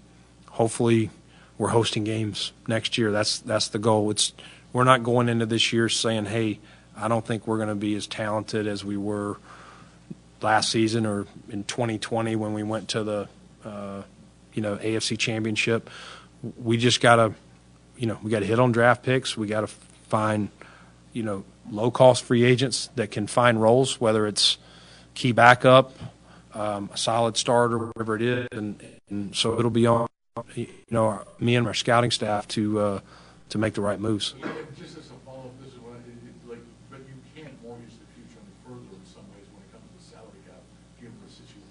[0.51, 1.11] hopefully
[1.59, 3.11] we're hosting games next year.
[3.11, 4.11] That's that's the goal.
[4.11, 4.33] It's
[4.73, 6.61] we're not going into this year saying, hey,
[6.97, 9.39] I don't think we're going to be as talented as we were
[10.43, 13.29] last season or in 2020 when we went to the
[13.65, 14.03] uh,
[14.53, 15.91] you know AFC Championship.
[16.63, 17.35] We just got to
[17.97, 19.37] you know we got to hit on draft picks.
[19.37, 19.67] We got to
[20.09, 20.49] find
[21.13, 24.59] you know low cost free agents that can find roles, whether it's
[25.15, 25.93] key backup,
[26.55, 30.07] um, a solid starter, whatever it is, and, and so it'll be on
[30.55, 33.01] you know me and our scouting staff to uh,
[33.49, 34.35] to make the right moves.
[34.39, 34.47] Yeah,
[34.79, 36.59] Just as a follow-up, this is what, I- it- it- like,
[36.91, 39.95] but you can't mortgage the future any further in some ways when it comes to
[39.97, 40.61] the salary cap,
[41.01, 41.71] given the situation,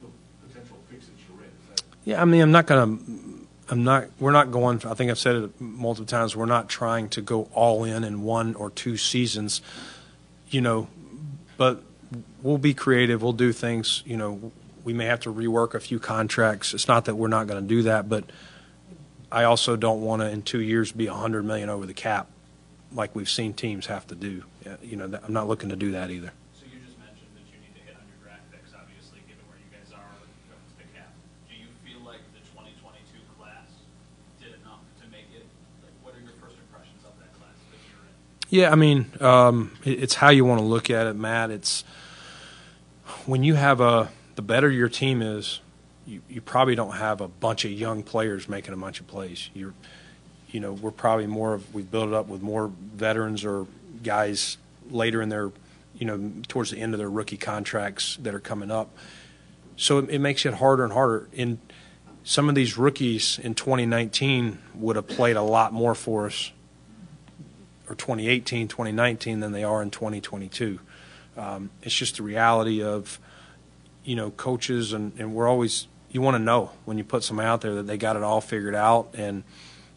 [0.00, 0.10] the, the
[0.48, 1.50] potential fix that you're in.
[1.50, 3.46] Is that, Yeah, I mean, I'm not going to.
[3.68, 4.08] I'm not.
[4.18, 4.84] We're not going.
[4.86, 6.34] I think I've said it multiple times.
[6.34, 9.62] We're not trying to go all in in one or two seasons,
[10.48, 10.88] you know.
[11.56, 11.82] But
[12.42, 13.22] we'll be creative.
[13.22, 14.02] We'll do things.
[14.06, 16.74] You know, we may have to rework a few contracts.
[16.74, 18.24] It's not that we're not going to do that, but
[19.30, 22.28] I also don't want to in two years be a hundred million over the cap,
[22.92, 24.42] like we've seen teams have to do.
[24.82, 26.32] You know, I'm not looking to do that either.
[26.58, 29.46] So you just mentioned that you need to hit on your draft picks, obviously, given
[29.46, 30.34] where you guys are with
[30.82, 31.14] the cap.
[31.46, 33.70] Do you feel like the 2022 class
[34.42, 35.46] did enough to make it?
[35.78, 38.16] Like, what are your first impressions of that class that you're in?
[38.50, 41.52] Yeah, I mean, um, it's how you want to look at it, Matt.
[41.52, 41.84] It's
[43.24, 45.60] when you have a the better your team is,
[46.04, 49.50] you, you probably don't have a bunch of young players making a bunch of plays.
[49.54, 49.72] You're,
[50.50, 53.68] you know, we're probably more of we've built it up with more veterans or
[54.02, 54.56] guys
[54.90, 55.52] later in their,
[55.96, 58.90] you know, towards the end of their rookie contracts that are coming up.
[59.76, 61.28] So it, it makes it harder and harder.
[61.32, 61.60] In
[62.24, 66.50] some of these rookies in 2019 would have played a lot more for us
[67.90, 70.78] or 2018, 2019 than they are in 2022.
[71.36, 73.18] Um, it's just the reality of,
[74.04, 77.48] you know, coaches, and, and we're always, you want to know when you put somebody
[77.48, 79.42] out there that they got it all figured out, and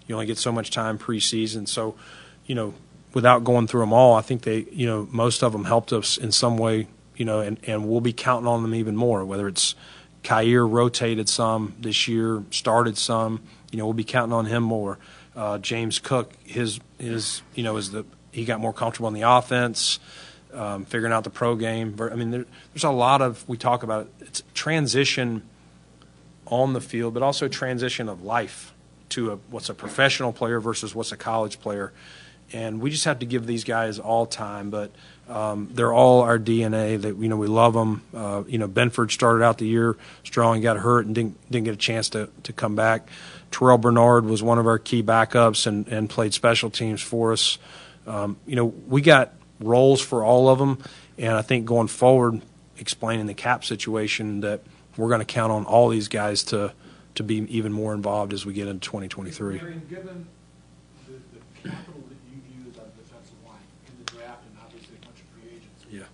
[0.07, 1.67] you only get so much time preseason.
[1.67, 1.95] So,
[2.47, 2.73] you know,
[3.13, 6.17] without going through them all, I think they, you know, most of them helped us
[6.17, 9.47] in some way, you know, and, and we'll be counting on them even more, whether
[9.47, 9.75] it's
[10.23, 14.97] Kaiir rotated some this year, started some, you know, we'll be counting on him more.
[15.35, 19.21] Uh, James Cook, his his you know is the he got more comfortable in the
[19.21, 19.99] offense,
[20.53, 21.95] um, figuring out the pro game.
[21.99, 24.27] I mean, there, there's a lot of we talk about it.
[24.27, 25.43] It's transition
[26.47, 28.73] on the field, but also transition of life
[29.09, 31.93] to a, what's a professional player versus what's a college player.
[32.51, 34.91] And we just have to give these guys all time, but
[35.27, 37.01] um, they're all our DNA.
[37.01, 38.03] That you know we love them.
[38.13, 41.73] Uh, you know Benford started out the year strong, got hurt, and didn't didn't get
[41.73, 43.07] a chance to to come back.
[43.53, 47.57] Terrel Bernard was one of our key backups and, and played special teams for us.
[48.07, 50.79] Um, you know, we got roles for all of them,
[51.17, 52.41] and I think going forward,
[52.77, 54.61] explaining the cap situation, that
[54.97, 56.73] we're going to count on all these guys to
[57.15, 59.57] to be even more involved as we get into 2023.
[59.61, 60.25] Marion, given
[61.05, 64.97] the, the capital that you've used on the defensive line in the draft and obviously
[64.97, 66.09] a bunch of free agents, Yeah.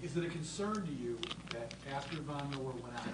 [0.00, 1.20] is it a concern to you
[1.52, 3.12] that after Von Miller went out,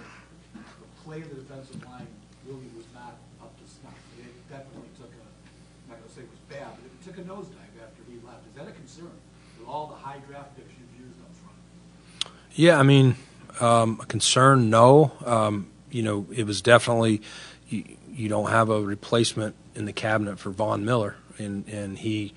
[0.55, 2.07] the play of the defensive line
[2.47, 3.99] really was not up to snuff?
[4.15, 7.27] It definitely took a, I'm not gonna say it was bad, but it took a
[7.27, 8.47] nosedive after he left.
[8.47, 9.11] Is that a concern
[9.59, 12.35] with all the high draft picks you've used up front?
[12.53, 13.15] Yeah, I mean,
[13.59, 15.11] um, a concern, no.
[15.25, 17.21] Um, you know, it was definitely
[17.67, 22.33] you, you don't have a replacement in the cabinet for Von Miller, and and he,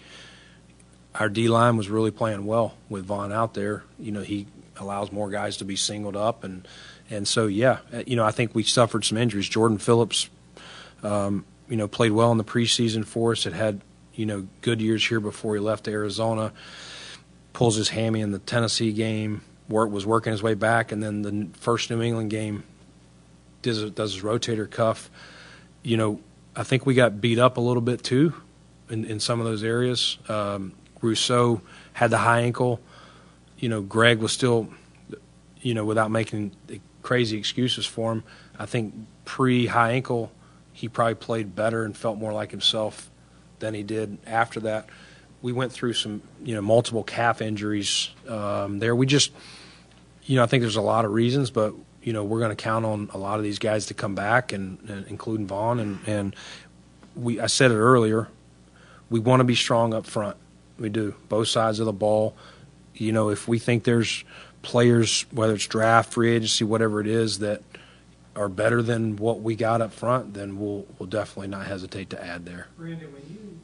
[1.15, 3.83] our D line was really playing well with Von out there.
[3.99, 4.47] You know, he
[4.77, 6.67] allows more guys to be singled up, and
[7.11, 9.49] and so yeah, uh, you know, I think we suffered some injuries.
[9.49, 10.29] Jordan Phillips,
[11.03, 13.47] um, you know, played well in the preseason for us.
[13.47, 13.81] It had
[14.23, 16.53] you know good years here before he left Arizona.
[17.55, 19.43] Pulls his hammy in the Tennessee game.
[19.69, 22.63] Work was working his way back, and then the first New England game
[23.63, 25.11] does does his rotator cuff.
[25.83, 26.21] You know,
[26.55, 28.33] I think we got beat up a little bit too
[28.89, 30.19] in, in some of those areas.
[30.29, 31.61] Um, Rousseau
[31.93, 32.81] had the high ankle.
[33.59, 34.69] You know, Greg was still,
[35.63, 36.53] you know, without making
[37.03, 38.23] crazy excuses for him.
[38.57, 40.31] I think pre high ankle,
[40.73, 43.11] he probably played better and felt more like himself
[43.63, 44.87] than he did after that.
[45.41, 48.95] We went through some, you know, multiple calf injuries um, there.
[48.95, 49.33] We just,
[50.25, 52.63] you know, I think there's a lot of reasons, but you know, we're going to
[52.63, 55.79] count on a lot of these guys to come back, and, and including Von.
[55.79, 56.37] And, and
[57.15, 58.29] we, I said it earlier,
[59.09, 60.37] we want to be strong up front.
[60.79, 62.35] We do both sides of the ball.
[62.95, 64.25] You know, if we think there's
[64.63, 67.63] players, whether it's draft, free agency, whatever it is, that
[68.35, 72.25] are better than what we got up front, then we'll we'll definitely not hesitate to
[72.25, 72.69] add there.
[72.77, 73.59] Brandon, when you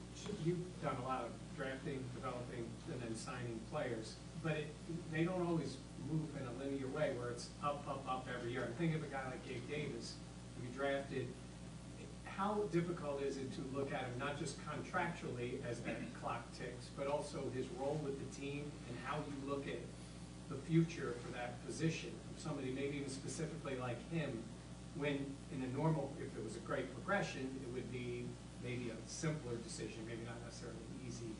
[0.44, 4.74] you've done a lot of drafting, developing, and then signing players, but it,
[5.12, 5.76] they don't always
[6.10, 8.64] move in a linear way where it's up, up, up every year.
[8.64, 10.14] I'm thinking of a guy like Gabe Davis,
[10.56, 11.26] who you drafted.
[12.24, 16.86] How difficult is it to look at him not just contractually as that clock ticks,
[16.96, 19.80] but also his role with the team and how you look at
[20.48, 24.30] the future for that position somebody maybe even specifically like him
[24.98, 28.26] when in a normal, if it was a great progression, it would be
[28.62, 31.32] maybe a simpler decision, maybe not necessarily easy,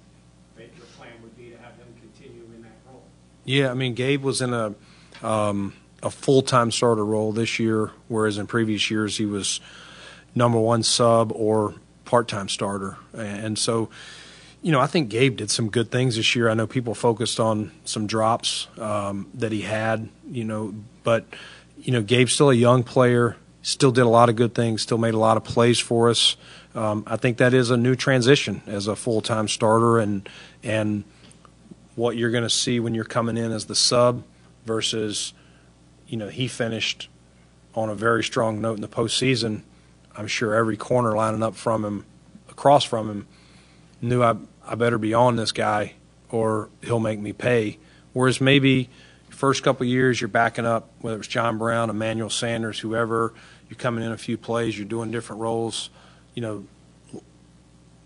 [0.55, 3.03] but your plan would be to have him continue in that role.
[3.45, 4.75] Yeah, I mean, Gabe was in a
[5.23, 9.61] um, a full time starter role this year, whereas in previous years he was
[10.35, 12.97] number one sub or part time starter.
[13.13, 13.91] And so,
[14.63, 16.49] you know, I think Gabe did some good things this year.
[16.49, 21.27] I know people focused on some drops um, that he had, you know, but,
[21.79, 24.99] you know, Gabe's still a young player, still did a lot of good things, still
[24.99, 26.37] made a lot of plays for us.
[26.75, 30.29] Um, I think that is a new transition as a full time starter and,
[30.63, 31.05] and,
[31.99, 34.23] what you're going to see when you're coming in as the sub
[34.65, 35.35] versus,
[36.07, 37.09] you know, he finished
[37.75, 39.63] on a very strong note in the postseason.
[40.17, 42.07] I'm sure every corner lining up from him,
[42.49, 43.27] across from him,
[44.01, 45.95] knew I, I better be on this guy
[46.31, 47.79] or he'll make me pay.
[48.13, 48.91] Whereas maybe
[49.39, 53.33] first couple years you're backing up, whether it's John Brown, Emmanuel Sanders, whoever,
[53.71, 55.91] you're coming in a few plays, you're doing different roles,
[56.35, 56.65] you know,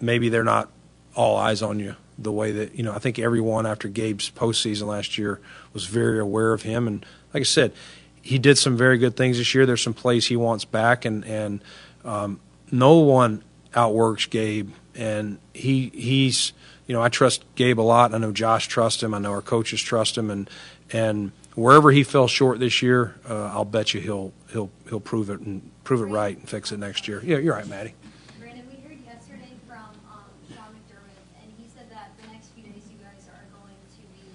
[0.01, 0.71] maybe they're not
[1.15, 4.87] all eyes on you the way that you know I think everyone after Gabe's postseason
[4.87, 5.41] last year
[5.73, 7.73] was very aware of him, and like I said,
[8.21, 9.67] he did some very good things this year.
[9.67, 11.65] There's some plays he wants back, and and
[12.05, 12.41] um,
[12.71, 13.43] no one
[13.75, 16.53] outworks Gabe, and he he's
[16.87, 18.15] you know I trust Gabe a lot.
[18.15, 19.15] I know Josh trusts him.
[19.15, 20.49] I know our coaches trust him, and
[20.93, 25.31] and wherever he fell short this year, uh, I'll bet you he'll he'll he'll prove
[25.31, 27.23] it and prove it right and fix it next year.
[27.25, 27.95] Yeah, you're right, Maddie.
[28.39, 32.63] Brandon, we heard yesterday from um, Sean McDermott, and he said that the next few
[32.65, 34.29] days you guys are going to be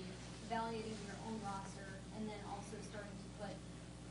[0.50, 3.54] evaluating your own roster and then also starting to put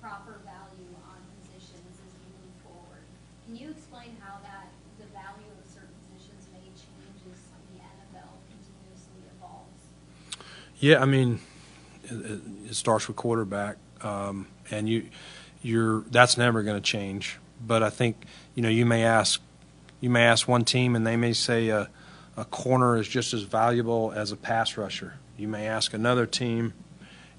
[0.01, 1.19] proper value on
[1.51, 3.03] positions as you move forward.
[3.47, 4.71] Can you explain how that
[5.03, 7.43] the value of certain positions may change as
[7.75, 9.83] the NFL continuously evolves?
[10.79, 11.43] Yeah, I mean,
[12.11, 12.41] it,
[12.71, 15.07] it starts with quarterback, um, and you,
[15.63, 17.39] you're that's never going to change.
[17.65, 19.41] But I think you know you may ask,
[20.01, 21.89] you may ask one team, and they may say a,
[22.37, 25.15] a corner is just as valuable as a pass rusher.
[25.37, 26.73] You may ask another team,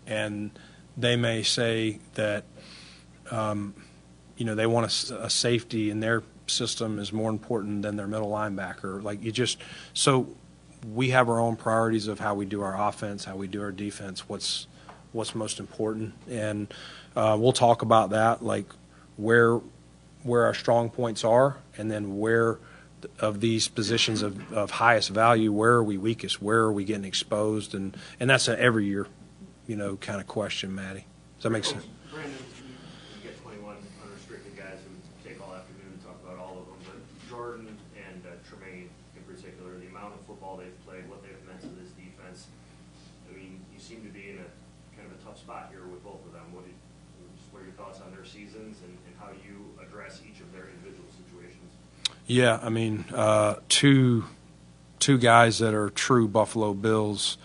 [0.06, 0.52] and
[0.96, 2.46] they may say that,
[3.32, 3.74] um,
[4.38, 8.08] you know, they want a, a safety in their system is more important than their
[8.08, 9.02] middle linebacker.
[9.02, 9.58] Like you just
[9.94, 10.36] so
[10.94, 13.72] we have our own priorities of how we do our offense, how we do our
[13.72, 14.68] defense, what's
[15.12, 16.74] what's most important, and
[17.16, 18.66] uh, we'll talk about that, like
[19.16, 19.60] where
[20.24, 22.60] where our strong points are, and then where
[23.20, 27.06] of these positions of, of highest value, where are we weakest, where are we getting
[27.06, 29.08] exposed, and and that's an every year,
[29.68, 31.06] you know, kind of question, Maddie.
[31.38, 31.86] Does that make sense?
[32.12, 36.66] Brandon, you get 21 unrestricted guys who take all afternoon to talk about all of
[36.66, 41.24] them, but Jordan and uh, Tremaine in particular, the amount of football they've played, what
[41.24, 42.48] they've meant to this defense.
[43.30, 44.50] I mean, you seem to be in a
[44.96, 46.54] kind of a tough spot here with both of them.
[46.54, 46.64] What,
[47.52, 50.70] what are your thoughts on their seasons and, and how you address each of their
[50.70, 51.72] individual situations?
[52.28, 54.26] Yeah, I mean, uh, two
[55.00, 57.38] two guys that are true Buffalo Bills.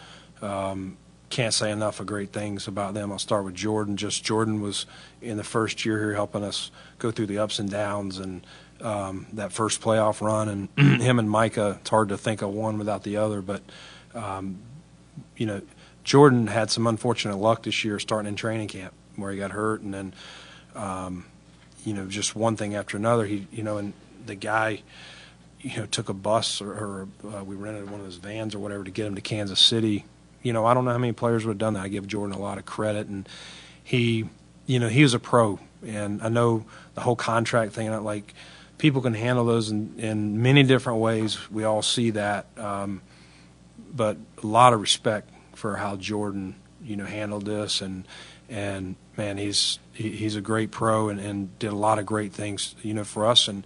[0.42, 0.96] Um,
[1.30, 3.10] can't say enough of great things about them.
[3.10, 3.96] I'll start with Jordan.
[3.96, 4.84] Just Jordan was
[5.22, 8.46] in the first year here helping us go through the ups and downs, and
[8.82, 11.78] um, that first playoff run, and him and Micah.
[11.80, 13.62] It's hard to think of one without the other, but
[14.14, 14.58] um,
[15.36, 15.62] you know,
[16.04, 19.82] Jordan had some unfortunate luck this year starting in training camp where he got hurt,
[19.82, 20.14] and then
[20.74, 21.24] um,
[21.84, 23.24] you know just one thing after another.
[23.24, 23.92] He you know, and
[24.26, 24.82] the guy
[25.60, 28.58] you know took a bus or, or uh, we rented one of those vans or
[28.58, 30.04] whatever to get him to Kansas City.
[30.42, 31.84] You know, I don't know how many players would have done that.
[31.84, 33.28] I give Jordan a lot of credit, and
[33.82, 34.24] he,
[34.66, 36.64] you know, he was a pro, and I know
[36.94, 37.92] the whole contract thing.
[38.02, 38.34] Like
[38.82, 41.48] people can handle those in, in many different ways.
[41.52, 43.00] We all see that, um,
[43.94, 48.08] but a lot of respect for how Jordan, you know, handled this, and
[48.48, 52.32] and man, he's he, he's a great pro and, and did a lot of great
[52.32, 53.64] things, you know, for us, and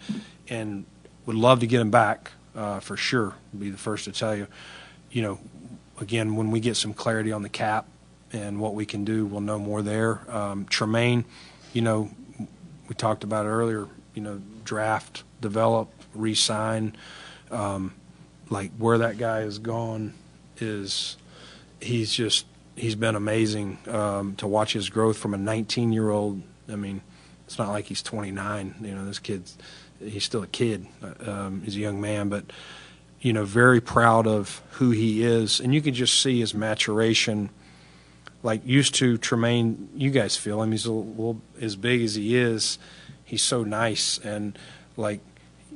[0.51, 0.85] and
[1.25, 3.33] would love to get him back uh, for sure.
[3.55, 4.47] I'll Be the first to tell you.
[5.11, 5.39] You know,
[5.99, 7.87] again, when we get some clarity on the cap
[8.35, 10.21] and what we can do, we'll know more there.
[10.31, 11.25] Um, Tremaine,
[11.73, 12.11] you know,
[12.87, 13.89] we talked about earlier.
[14.13, 16.95] You know, draft, develop, re-sign.
[17.51, 17.95] Um,
[18.51, 20.15] like where that guy has gone
[20.59, 21.17] is
[21.81, 26.43] he's just he's been amazing um, to watch his growth from a 19 year old.
[26.69, 27.01] I mean,
[27.47, 28.75] it's not like he's 29.
[28.81, 29.57] You know, this kid's
[30.01, 30.87] he's still a kid.
[31.27, 32.45] Um, he's a young man, but
[33.21, 37.51] you know, very proud of who he is, and you can just see his maturation.
[38.43, 40.71] Like used to Tremaine, you guys feel him.
[40.71, 42.79] He's a little as big as he is.
[43.27, 44.59] He's so nice, and
[44.97, 45.21] like,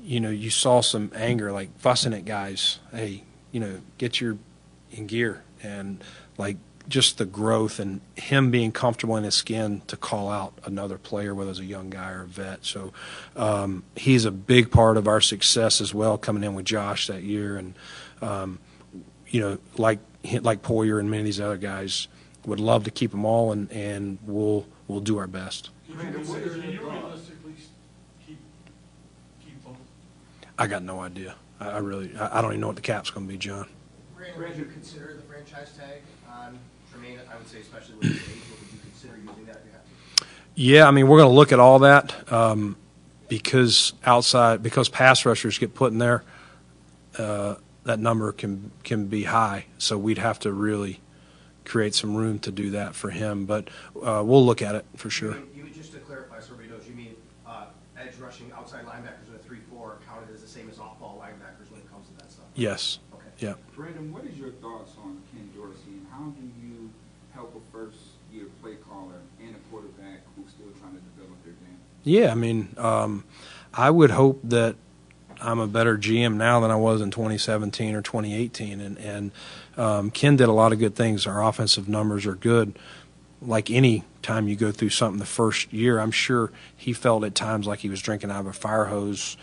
[0.02, 2.78] you know, you saw some anger, like fussing at guys.
[2.92, 4.38] Hey, you know, get your
[4.92, 6.02] in gear, and
[6.38, 6.56] like
[6.88, 11.34] just the growth and him being comfortable in his skin to call out another player,
[11.34, 12.64] whether it's a young guy or a vet.
[12.64, 12.92] So
[13.36, 17.22] um, he's a big part of our success as well, coming in with Josh that
[17.22, 17.74] year, and
[18.22, 18.58] um,
[19.28, 19.98] you know, like
[20.42, 22.08] like Poyer and many of these other guys,
[22.46, 25.70] would love to keep them all, and and we'll we'll do our best.
[30.60, 31.34] I got no idea.
[31.58, 33.66] I, I really, I, I don't even know what the cap's going to be, John.
[34.38, 36.58] Would you consider the franchise tag on
[36.92, 37.18] Tremaine?
[37.32, 39.84] I would say, especially with his age, would you consider using that if you have
[40.18, 40.24] to?
[40.54, 42.76] Yeah, I mean, we're going to look at all that um,
[43.28, 46.22] because outside, because pass rushers get put in there,
[47.16, 49.64] uh, that number can can be high.
[49.78, 51.00] So we'd have to really
[51.64, 53.46] create some room to do that for him.
[53.46, 55.36] But uh, we'll look at it for sure.
[55.54, 57.66] You, you, just to clarify, so everybody knows, you mean uh,
[57.98, 61.80] edge rushing outside linebackers in a three-four counted as the same as off-ball linebackers when
[61.80, 62.44] it comes to that stuff?
[62.60, 62.98] Yes.
[63.14, 63.24] Okay.
[63.38, 63.54] Yeah.
[63.74, 66.90] Brandon, what is your thoughts on Ken Dorsey, and how do you
[67.32, 71.78] help a first-year play caller and a quarterback who's still trying to develop their game?
[72.04, 73.24] Yeah, I mean, um,
[73.72, 74.76] I would hope that
[75.40, 79.32] I'm a better GM now than I was in 2017 or 2018, and and
[79.78, 81.26] um, Ken did a lot of good things.
[81.26, 82.78] Our offensive numbers are good.
[83.40, 87.34] Like any time you go through something the first year, I'm sure he felt at
[87.34, 89.38] times like he was drinking out of a fire hose.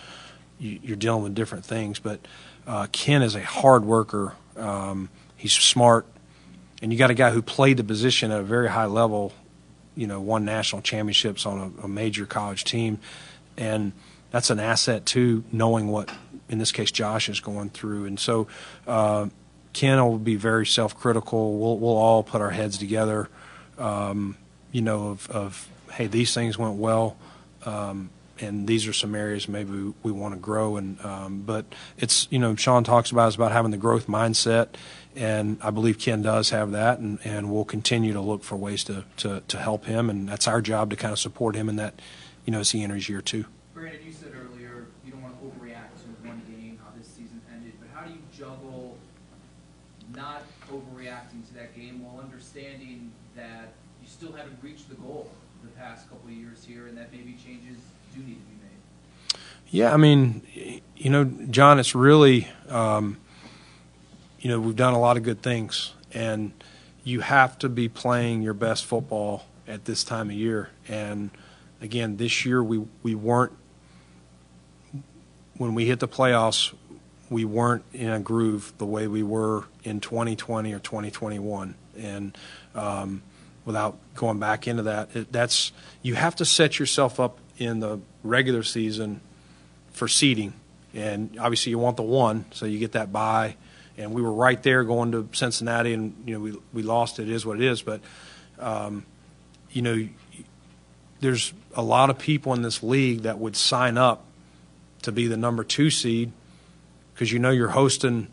[0.59, 2.19] You, you're dealing with different things, but
[2.67, 4.33] uh, Ken is a hard worker.
[4.57, 6.05] Um, he's smart,
[6.81, 9.33] and you got a guy who played the position at a very high level.
[9.95, 12.99] You know, won national championships on a, a major college team,
[13.57, 13.93] and
[14.29, 15.43] that's an asset too.
[15.51, 16.11] Knowing what,
[16.49, 18.47] in this case, Josh is going through, and so
[18.85, 19.27] uh,
[19.73, 21.57] Ken will be very self-critical.
[21.57, 23.29] We'll we'll all put our heads together.
[23.77, 24.37] Um,
[24.71, 27.15] you know, of, of hey, these things went well.
[27.65, 28.09] Um,
[28.41, 30.77] and these are some areas maybe we, want to grow.
[30.77, 31.65] And um, but
[31.97, 34.69] it's you know Sean talks about is about having the growth mindset,
[35.17, 38.83] and I believe Ken does have that, and, and we'll continue to look for ways
[38.83, 41.75] to, to, to help him, and that's our job to kind of support him in
[41.77, 41.99] that,
[42.45, 43.45] you know, as he enters year two.
[43.73, 47.41] Brandon, you said earlier you don't want to overreact to one game, how this season
[47.51, 48.95] ended, but how do you juggle
[50.15, 55.31] not overreacting to that game while understanding that you still haven't reached the goal
[55.63, 57.79] the past couple of years here, and that maybe changes
[58.17, 59.39] do need to be made?
[59.69, 60.41] Yeah, I mean,
[60.95, 63.17] you know, John, it's really, um,
[64.39, 66.51] you know, we've done a lot of good things, and
[67.03, 70.69] you have to be playing your best football at this time of year.
[70.87, 71.29] And
[71.81, 73.53] again, this year we we weren't
[75.57, 76.73] when we hit the playoffs,
[77.29, 82.37] we weren't in a groove the way we were in 2020 or 2021, and
[82.75, 83.21] um,
[83.65, 87.99] without going back into that, it, that's you have to set yourself up in the
[88.23, 89.21] regular season
[89.91, 90.53] for seeding,
[90.93, 93.55] and obviously you want the one, so you get that bye.
[93.97, 97.19] And we were right there going to Cincinnati, and you know we we lost.
[97.19, 98.01] It is what it is, but
[98.59, 99.05] um,
[99.71, 100.07] you know
[101.19, 104.25] there's a lot of people in this league that would sign up
[105.01, 106.31] to be the number two seed
[107.13, 108.27] because you know you're hosting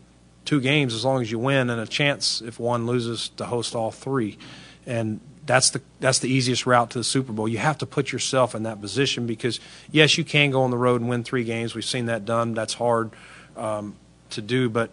[0.45, 3.75] two games as long as you win and a chance if one loses to host
[3.75, 4.37] all three
[4.85, 7.47] and that's the that's the easiest route to the Super Bowl.
[7.47, 9.59] You have to put yourself in that position because
[9.91, 11.75] yes, you can go on the road and win three games.
[11.75, 12.53] We've seen that done.
[12.53, 13.11] That's hard
[13.55, 13.95] um,
[14.31, 14.91] to do, but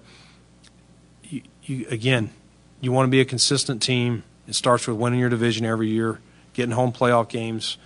[1.24, 2.30] you, you again,
[2.80, 4.24] you want to be a consistent team.
[4.46, 6.20] It starts with winning your division every year,
[6.53, 7.78] getting home playoff games.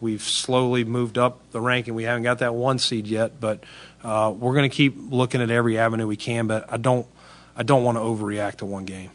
[0.00, 1.94] We've slowly moved up the ranking.
[1.94, 3.64] We haven't got that one seed yet, but
[4.02, 6.46] uh, we're going to keep looking at every avenue we can.
[6.46, 7.06] But I don't
[7.56, 9.10] I don't want to overreact to one game.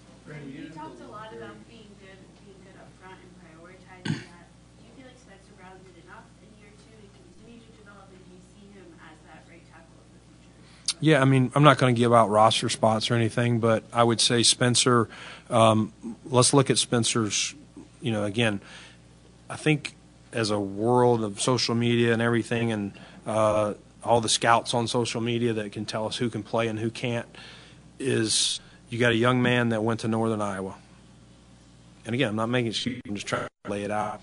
[0.47, 4.47] You talked a lot about being good, being good up front and prioritizing that.
[4.80, 8.07] Do you feel like Spencer Brown did enough in year two to continue to develop,
[8.16, 10.55] and do you see him as that right tackle of the future?
[11.02, 14.04] Yeah, I mean, I'm not going to give out roster spots or anything, but I
[14.04, 15.08] would say Spencer.
[15.50, 15.93] Um,
[16.26, 17.56] let's look at Spencer's.
[18.02, 18.60] You know, again,
[19.50, 19.95] I think
[20.34, 22.93] as a world of social media and everything, and
[23.26, 23.74] uh,
[24.04, 26.89] all the scouts on social media that can tell us who can play and who
[26.89, 27.28] can't,
[27.97, 30.76] is you got a young man that went to Northern Iowa.
[32.06, 33.02] And again, I'm not making excuses.
[33.08, 34.22] I'm just trying to lay it out.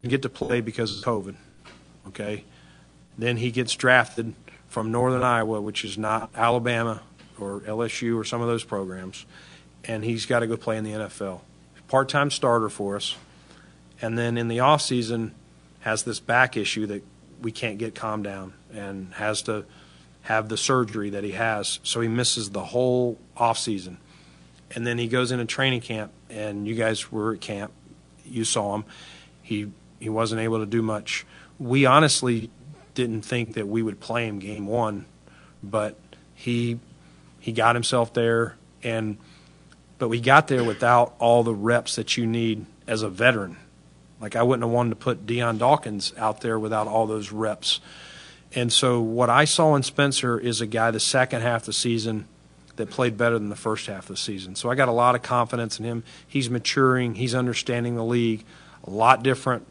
[0.00, 1.34] You get to play because of COVID.
[2.08, 2.44] Okay,
[3.18, 4.34] then he gets drafted
[4.72, 7.02] from Northern Iowa, which is not Alabama
[7.38, 9.26] or LSU or some of those programs,
[9.84, 11.42] and he's got to go play in the NFL.
[11.88, 13.14] Part-time starter for us,
[14.00, 15.34] and then in the off season
[15.80, 17.04] has this back issue that
[17.42, 19.66] we can't get calmed down, and has to
[20.22, 23.98] have the surgery that he has, so he misses the whole off season.
[24.74, 27.72] And then he goes into training camp, and you guys were at camp,
[28.24, 28.84] you saw him.
[29.42, 29.70] He
[30.00, 31.26] he wasn't able to do much.
[31.58, 32.48] We honestly
[32.94, 35.06] didn't think that we would play him game one,
[35.62, 35.96] but
[36.34, 36.78] he
[37.38, 39.18] he got himself there, and
[39.98, 43.56] but we got there without all the reps that you need as a veteran.
[44.20, 47.80] Like I wouldn't have wanted to put Dion Dawkins out there without all those reps.
[48.54, 51.72] And so what I saw in Spencer is a guy the second half of the
[51.72, 52.26] season
[52.76, 54.54] that played better than the first half of the season.
[54.54, 56.04] So I got a lot of confidence in him.
[56.26, 58.44] He's maturing, he's understanding the league,
[58.84, 59.66] a lot different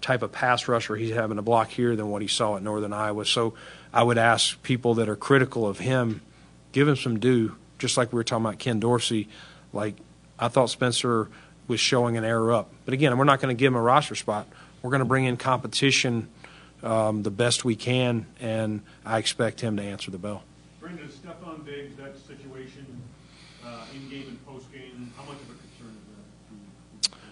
[0.00, 2.92] type of pass rusher he's having to block here than what he saw at Northern
[2.92, 3.24] Iowa.
[3.24, 3.54] So
[3.92, 6.22] I would ask people that are critical of him,
[6.72, 9.28] give him some due, just like we were talking about Ken Dorsey.
[9.72, 9.96] Like
[10.38, 11.28] I thought Spencer
[11.68, 12.70] was showing an error up.
[12.84, 14.46] But again, we're not going to give him a roster spot.
[14.82, 16.28] We're going to bring in competition
[16.82, 20.42] um, the best we can, and I expect him to answer the bell.
[20.80, 22.86] Brandon, Stefon Diggs, that situation,
[23.64, 25.59] uh, in-game and post-game, how much of a?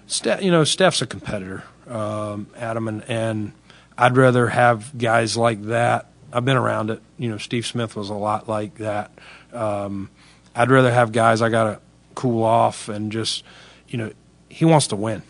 [0.08, 3.52] Steph, you know, Steph's a competitor, um, Adam, and, and
[3.96, 6.10] I'd rather have guys like that.
[6.32, 7.02] I've been around it.
[7.18, 9.10] You know, Steve Smith was a lot like that.
[9.52, 10.08] Um,
[10.54, 11.80] I'd rather have guys I got to
[12.14, 13.44] cool off and just,
[13.86, 14.10] you know,
[14.48, 15.22] he wants to win,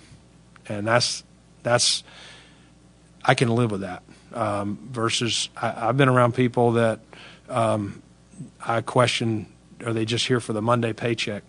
[0.68, 1.24] and that's
[1.64, 2.04] that's
[3.24, 4.04] I can live with that.
[4.32, 7.00] Um, versus I, have been around people that
[7.48, 8.00] um,
[8.64, 9.46] I question:
[9.84, 11.42] Are they just here for the Monday paycheck?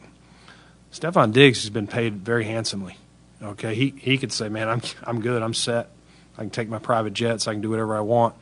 [0.91, 2.97] Stefon Diggs has been paid very handsomely.
[3.41, 5.41] Okay, he he could say, "Man, I'm I'm good.
[5.41, 5.89] I'm set.
[6.37, 7.47] I can take my private jets.
[7.47, 8.35] I can do whatever I want."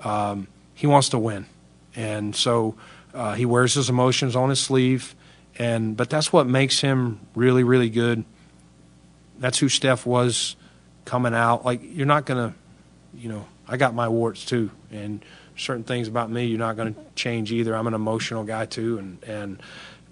[0.00, 1.46] Um, he wants to win,
[1.94, 2.74] and so
[3.14, 5.14] uh, he wears his emotions on his sleeve.
[5.56, 8.24] And but that's what makes him really really good.
[9.38, 10.56] That's who Steph was
[11.04, 11.64] coming out.
[11.64, 12.54] Like you're not gonna,
[13.16, 15.24] you know, I got my warts too, and
[15.56, 17.76] certain things about me you're not to change either.
[17.76, 19.62] I'm an emotional guy too, and and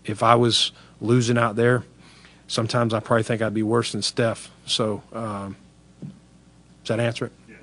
[0.04, 1.84] if I was losing out there,
[2.52, 4.50] sometimes I probably think I'd be worse than Steph.
[4.66, 5.56] So, um,
[6.84, 7.32] does that answer it?
[7.48, 7.56] Yeah.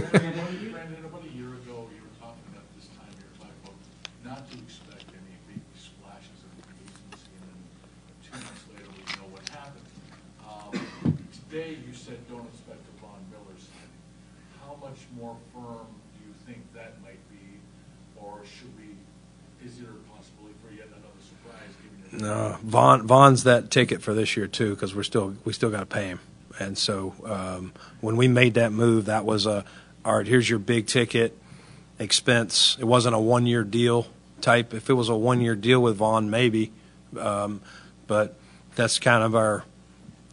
[0.00, 3.78] Brandon, about a year ago, you were talking about this time, you were talking about
[4.20, 7.60] not to expect any big splashes of agency, and then
[8.20, 9.88] two months later, we know what happened.
[10.44, 14.02] Um, today, you said don't expect a Von Miller signing.
[14.60, 17.62] How much more firm do you think that might be,
[18.20, 18.73] or should we,
[19.64, 21.70] is there a possibility for yet another surprise?
[22.10, 25.70] given No, Von Von's that ticket for this year too, because we're still we still
[25.70, 26.20] got to pay him.
[26.58, 29.64] And so um, when we made that move, that was a
[30.04, 30.26] all right.
[30.26, 31.36] Here's your big ticket
[31.98, 32.76] expense.
[32.78, 34.06] It wasn't a one year deal
[34.40, 34.74] type.
[34.74, 36.72] If it was a one year deal with Von, maybe,
[37.18, 37.60] um,
[38.06, 38.36] but
[38.76, 39.64] that's kind of our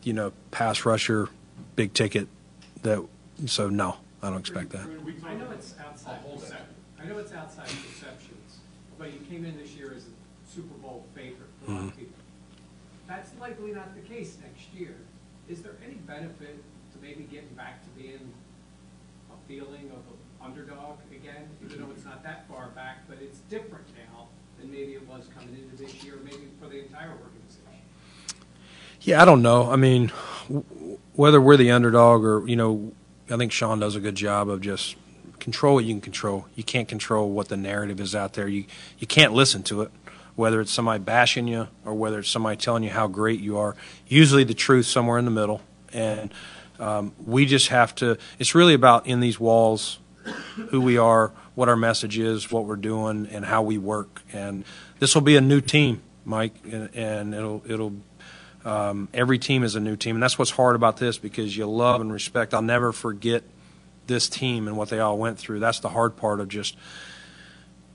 [0.04, 1.30] you know pass rusher
[1.76, 2.28] big ticket.
[2.84, 3.06] That
[3.46, 4.82] so no, I don't expect that.
[4.82, 6.20] I know it's outside,
[7.00, 8.01] I know it's outside perceptions,
[9.02, 11.94] but you came in this year as a Super Bowl favorite for a lot of
[11.94, 11.98] Mhm.
[11.98, 12.20] people.
[13.08, 14.96] That's likely not the case next year.
[15.50, 18.32] Is there any benefit to maybe getting back to being
[19.34, 23.40] a feeling of an underdog again, even though it's not that far back, but it's
[23.50, 24.28] different now
[24.60, 27.82] than maybe it was coming into this year, maybe for the entire organization?
[29.02, 29.72] Yeah, I don't know.
[29.72, 30.12] I mean,
[30.48, 32.92] w- whether we're the underdog or you know,
[33.32, 34.96] I think Sean does a good job of just
[35.42, 36.46] control what you can control.
[36.56, 38.48] You can't control what the narrative is out there.
[38.48, 38.66] You
[39.00, 39.92] you can't listen to it.
[40.36, 43.76] whether it's somebody bashing you or whether it's somebody telling you how great you are.
[44.08, 45.62] Usually the truth somewhere in the middle,
[45.94, 46.34] and
[46.80, 48.18] um, we just have to.
[48.40, 50.00] It's really about in these walls,
[50.70, 54.22] who we are, what our message is, what we're doing, and how we work.
[54.34, 54.64] And
[55.00, 57.94] this will be a new team, Mike, and, and it'll it'll.
[58.64, 61.66] Um, every team is a new team, and that's what's hard about this because you
[61.66, 62.54] love and respect.
[62.54, 63.44] I'll never forget
[64.12, 65.60] this team and what they all went through.
[65.60, 66.78] That's the hard part of just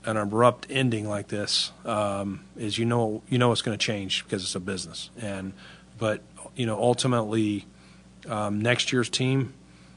[0.05, 1.71] an abrupt ending like this.
[1.85, 5.53] Um, is you know you know it's going to change because it's a business, and
[5.97, 6.21] but
[6.55, 7.65] you know ultimately
[8.27, 9.53] um, next year's team.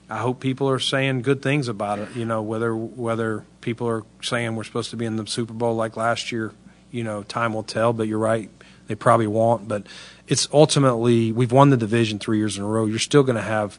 [0.09, 2.17] I hope people are saying good things about it.
[2.17, 5.75] You know whether whether people are saying we're supposed to be in the Super Bowl
[5.75, 6.53] like last year.
[6.91, 8.51] You know time will tell, but you're right.
[8.89, 9.87] They probably won't, but
[10.27, 12.87] it's ultimately we've won the division three years in a row.
[12.87, 13.79] You're still going to have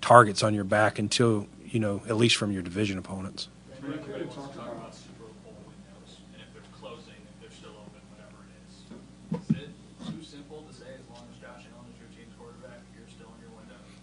[0.00, 3.48] targets on your back until you know at least from your division opponents.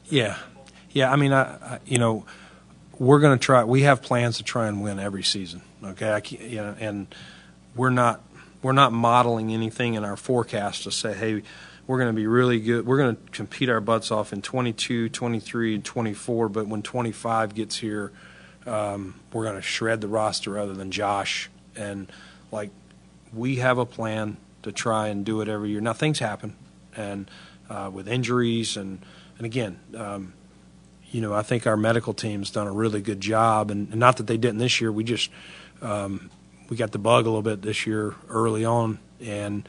[0.09, 0.38] Yeah,
[0.91, 1.09] yeah.
[1.09, 2.26] I mean, I, I you know,
[2.99, 3.63] we're going to try.
[3.63, 5.61] We have plans to try and win every season.
[5.82, 7.15] Okay, I you know, and
[7.78, 8.22] we're not
[8.61, 11.43] we're not modeling anything in our forecast to say, hey,
[11.88, 12.86] we're going to be really good.
[12.86, 16.50] We're going to compete our butts off in 22, 23, and 24.
[16.50, 18.12] But when 25 gets here,
[18.66, 21.50] um, we're going to shred the roster other than Josh.
[21.76, 22.12] And
[22.52, 22.70] like,
[23.34, 25.82] we have a plan to try and do it every year.
[25.82, 26.56] Now things happen,
[26.96, 27.30] and
[27.70, 29.00] uh, with injuries and
[29.38, 30.34] and again, um,
[31.10, 34.18] you know, I think our medical team's done a really good job, and, and not
[34.18, 34.92] that they didn't this year.
[34.92, 35.32] We just
[35.82, 36.30] um,
[36.70, 39.68] we got the bug a little bit this year early on, and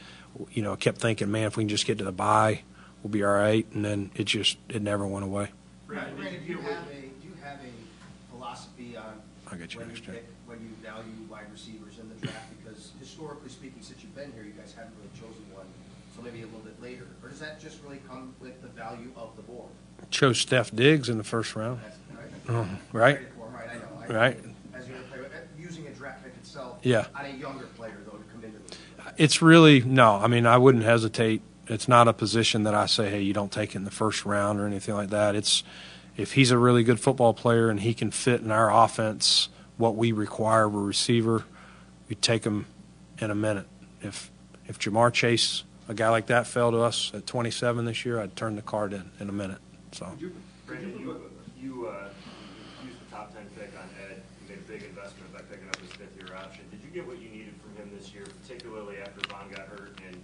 [0.52, 2.62] you know, I kept thinking, man, if we can just get to the bye,
[3.02, 3.66] we'll be all right.
[3.74, 5.48] And then it just it never went away.
[5.86, 6.22] Brandon, do
[6.52, 9.20] you have a do you have a philosophy on
[9.50, 10.16] I get you when you next year.
[10.16, 12.46] pick, when you value wide receivers in the draft?
[12.64, 15.66] Because historically speaking, since you've been here, you guys haven't really chosen one,
[16.16, 17.06] so maybe a little bit later.
[17.22, 19.68] Or does that just really come with the value of the board?
[20.00, 21.80] I Chose Steph Diggs in the first round.
[22.92, 23.16] Right?
[23.16, 23.68] Traded for right?
[23.70, 23.82] I know.
[24.00, 24.38] I- Right.
[24.74, 26.78] As you're play, uh, using a draft pick itself.
[26.82, 27.06] Yeah.
[27.14, 28.78] On a younger player though to come into the league.
[29.16, 30.16] It's really no.
[30.16, 31.42] I mean, I wouldn't hesitate.
[31.68, 34.60] It's not a position that I say, hey, you don't take in the first round
[34.60, 35.34] or anything like that.
[35.34, 35.62] It's
[36.16, 39.96] if he's a really good football player and he can fit in our offense, what
[39.96, 41.44] we require of a receiver,
[42.08, 42.66] we take him
[43.18, 43.66] in a minute.
[44.02, 44.30] If
[44.66, 48.36] if Ja'Marr Chase, a guy like that, fell to us at 27 this year, I'd
[48.36, 49.58] turn the card in in a minute.
[49.92, 50.12] So.
[50.66, 52.08] Brandon, you, you, uh,
[53.12, 56.16] top ten pick on Ed, you made a big investment by picking up his fifth
[56.16, 56.64] year option.
[56.70, 60.00] Did you get what you needed from him this year, particularly after Von got hurt
[60.08, 60.16] and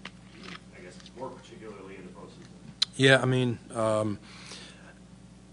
[0.76, 2.48] I guess, more particularly in the postseason?
[2.96, 4.18] Yeah, I mean, um,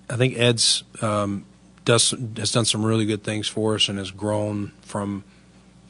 [0.10, 1.46] I think Ed's um,
[1.84, 5.24] does has done some really good things for us and has grown from,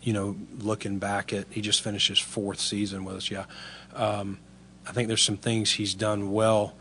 [0.02, 3.32] you know, looking back at he just finished his fourth season with us.
[3.32, 3.46] Yeah,
[3.94, 4.40] um,
[4.88, 6.74] I think there's some things he's done well,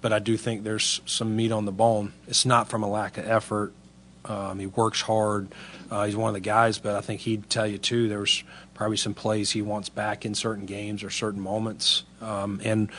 [0.00, 2.12] but I do think there's some meat on the bone.
[2.28, 3.74] It's not from a lack of effort.
[4.24, 5.48] Um, he works hard.
[5.90, 8.08] Uh, he's one of the guys, but I think he'd tell you too.
[8.08, 8.44] There's
[8.74, 12.90] probably some plays he wants back in certain games or certain moments, um, and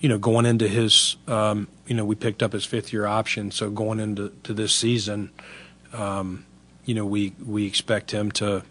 [0.00, 3.50] you know, going into his, um, you know, we picked up his fifth year option.
[3.50, 5.30] So going into to this season,
[5.92, 6.46] um,
[6.84, 8.62] you know, we we expect him to,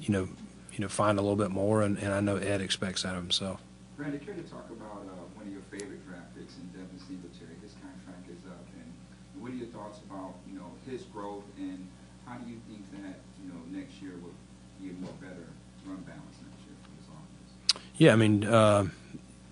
[0.00, 0.28] you know,
[0.72, 3.22] you know, find a little bit more, and, and I know Ed expects that of
[3.22, 3.60] himself.
[3.96, 7.54] Brandon, care to talk about uh, one of your favorite draft picks in Devin Singletary?
[7.62, 8.90] His contract is up, and
[9.38, 11.86] what are your thoughts about you know his growth, and
[12.26, 14.34] how do you think that you know next year will
[14.82, 15.46] be a more better
[15.86, 17.83] run balance next year for this offense?
[17.96, 18.86] Yeah, I mean, uh,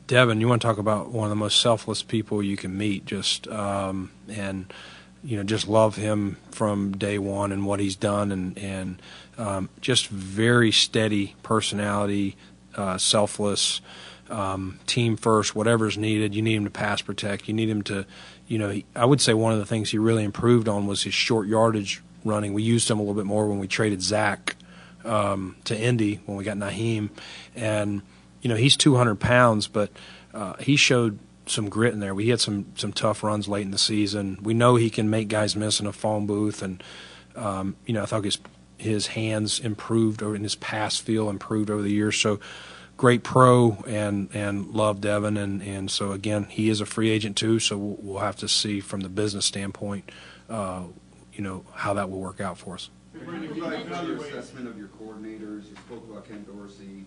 [0.08, 3.06] Devin, you want to talk about one of the most selfless people you can meet,
[3.06, 4.72] just um, and
[5.22, 9.00] you know, just love him from day one and what he's done, and and
[9.38, 12.36] um, just very steady personality,
[12.74, 13.80] uh, selfless,
[14.28, 15.54] um, team first.
[15.54, 17.46] Whatever's needed, you need him to pass protect.
[17.46, 18.04] You need him to,
[18.48, 21.04] you know, he, I would say one of the things he really improved on was
[21.04, 22.54] his short yardage running.
[22.54, 24.56] We used him a little bit more when we traded Zach
[25.04, 27.10] um, to Indy when we got Nyheim,
[27.54, 28.02] and
[28.42, 29.90] you know he's 200 pounds, but
[30.34, 32.14] uh, he showed some grit in there.
[32.14, 34.38] We had some some tough runs late in the season.
[34.42, 36.82] We know he can make guys miss in a phone booth, and
[37.36, 38.38] um, you know I thought his
[38.78, 42.18] his hands improved over and his pass feel improved over the years.
[42.18, 42.40] So
[42.96, 47.36] great pro and and love Devin, and and so again he is a free agent
[47.36, 47.58] too.
[47.58, 50.10] So we'll, we'll have to see from the business standpoint,
[50.50, 50.82] uh,
[51.32, 52.90] you know how that will work out for us.
[53.24, 55.68] Brandon, you your assessment of your coordinators?
[55.68, 57.04] You spoke about Ken Dorsey.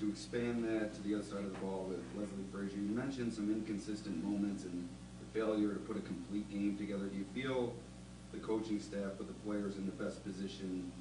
[0.00, 2.76] You expand that to the other side of the ball with Leslie Frazier?
[2.76, 4.88] You mentioned some inconsistent moments and
[5.20, 7.06] the failure to put a complete game together.
[7.06, 7.74] Do you feel
[8.32, 10.92] the coaching staff put the players in the best position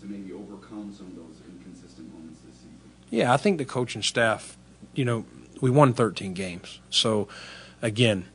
[0.00, 2.80] to maybe overcome some of those inconsistent moments this season?
[3.10, 4.56] Yeah, I think the coaching staff,
[4.94, 5.26] you know,
[5.60, 6.80] we won 13 games.
[6.90, 7.28] So,
[7.82, 8.26] again,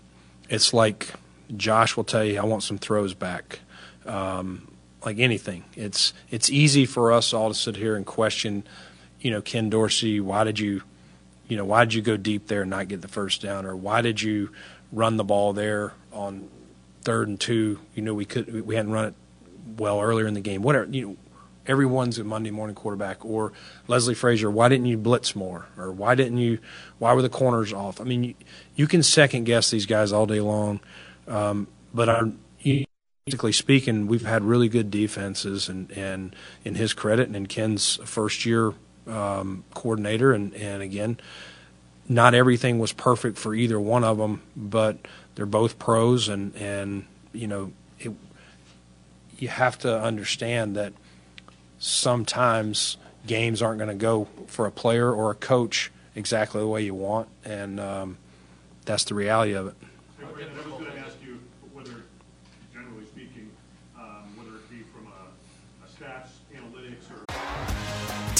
[0.49, 1.13] it's like
[1.55, 3.59] Josh will tell you, I want some throws back.
[4.05, 4.67] Um,
[5.05, 8.63] like anything, it's it's easy for us all to sit here and question,
[9.21, 10.81] you know, Ken Dorsey, why did you,
[11.47, 13.75] you know, why did you go deep there and not get the first down, or
[13.75, 14.49] why did you
[14.91, 16.49] run the ball there on
[17.03, 17.79] third and two?
[17.95, 19.13] You know, we could we hadn't run it
[19.77, 20.63] well earlier in the game.
[20.63, 21.17] Whatever, you know,
[21.67, 23.23] everyone's a Monday morning quarterback.
[23.23, 23.53] Or
[23.87, 25.67] Leslie Frazier, why didn't you blitz more?
[25.77, 26.59] Or why didn't you?
[26.97, 28.01] Why were the corners off?
[28.01, 28.33] I mean, you,
[28.75, 30.79] you can second guess these guys all day long,
[31.27, 32.31] um, but our,
[33.25, 37.97] basically speaking, we've had really good defenses, and and in his credit, and in Ken's
[38.05, 38.73] first year
[39.07, 41.17] um, coordinator, and and again,
[42.07, 44.97] not everything was perfect for either one of them, but
[45.35, 48.11] they're both pros, and and you know, it,
[49.37, 50.93] you have to understand that
[51.79, 56.81] sometimes games aren't going to go for a player or a coach exactly the way
[56.83, 58.17] you want, and um,
[58.85, 59.75] that's the reality of it.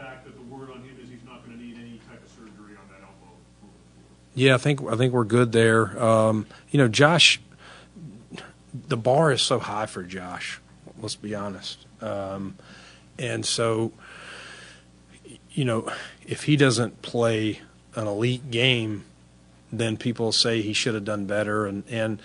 [0.00, 2.30] Fact that the word on him is he's not going to need any type of
[2.30, 3.34] surgery on that elbow?
[4.34, 6.02] Yeah, I think I think we're good there.
[6.02, 7.40] Um, you know, Josh,
[8.88, 10.60] the bar is so high for Josh.
[11.00, 11.86] Let's be honest.
[12.00, 12.56] Um,
[13.18, 13.92] and so,
[15.50, 15.90] you know,
[16.26, 17.60] if he doesn't play
[17.94, 19.04] an elite game,
[19.72, 21.66] then people say he should have done better.
[21.66, 22.20] And and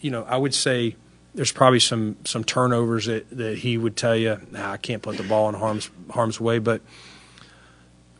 [0.00, 0.96] you know, I would say
[1.34, 5.16] there's probably some some turnovers that, that he would tell you, nah, I can't put
[5.16, 6.58] the ball in harm's harm's way.
[6.58, 6.80] But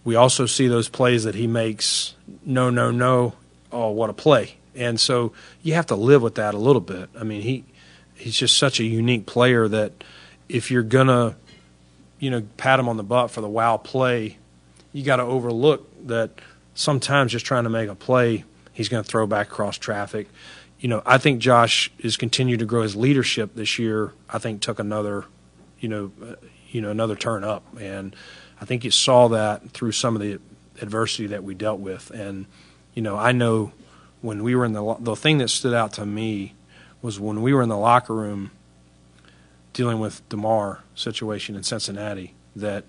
[0.05, 2.14] we also see those plays that he makes.
[2.44, 3.34] No, no, no.
[3.70, 4.57] Oh, what a play!
[4.74, 5.32] And so
[5.62, 7.11] you have to live with that a little bit.
[7.18, 7.64] I mean, he
[8.14, 9.92] he's just such a unique player that
[10.49, 11.36] if you're gonna,
[12.18, 14.38] you know, pat him on the butt for the wow play,
[14.92, 16.30] you got to overlook that
[16.74, 20.28] sometimes just trying to make a play, he's going to throw back across traffic.
[20.80, 24.12] You know, I think Josh is continued to grow his leadership this year.
[24.30, 25.24] I think took another,
[25.80, 26.34] you know, uh,
[26.70, 28.14] you know, another turn up, and
[28.61, 30.40] I think you saw that through some of the
[30.80, 32.11] adversity that we dealt with.
[32.11, 32.46] And
[32.94, 33.72] you know, I know
[34.20, 36.54] when we were in the the thing that stood out to me
[37.02, 38.50] was when we were in the locker room
[39.72, 42.84] dealing with Damar situation in Cincinnati that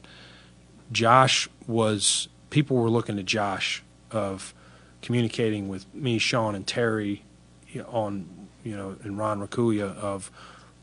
[0.92, 4.54] Josh was people were looking to Josh of
[5.02, 7.24] communicating with me, Sean, and Terry
[7.88, 8.28] on
[8.64, 10.32] you know and Ron Raccuia of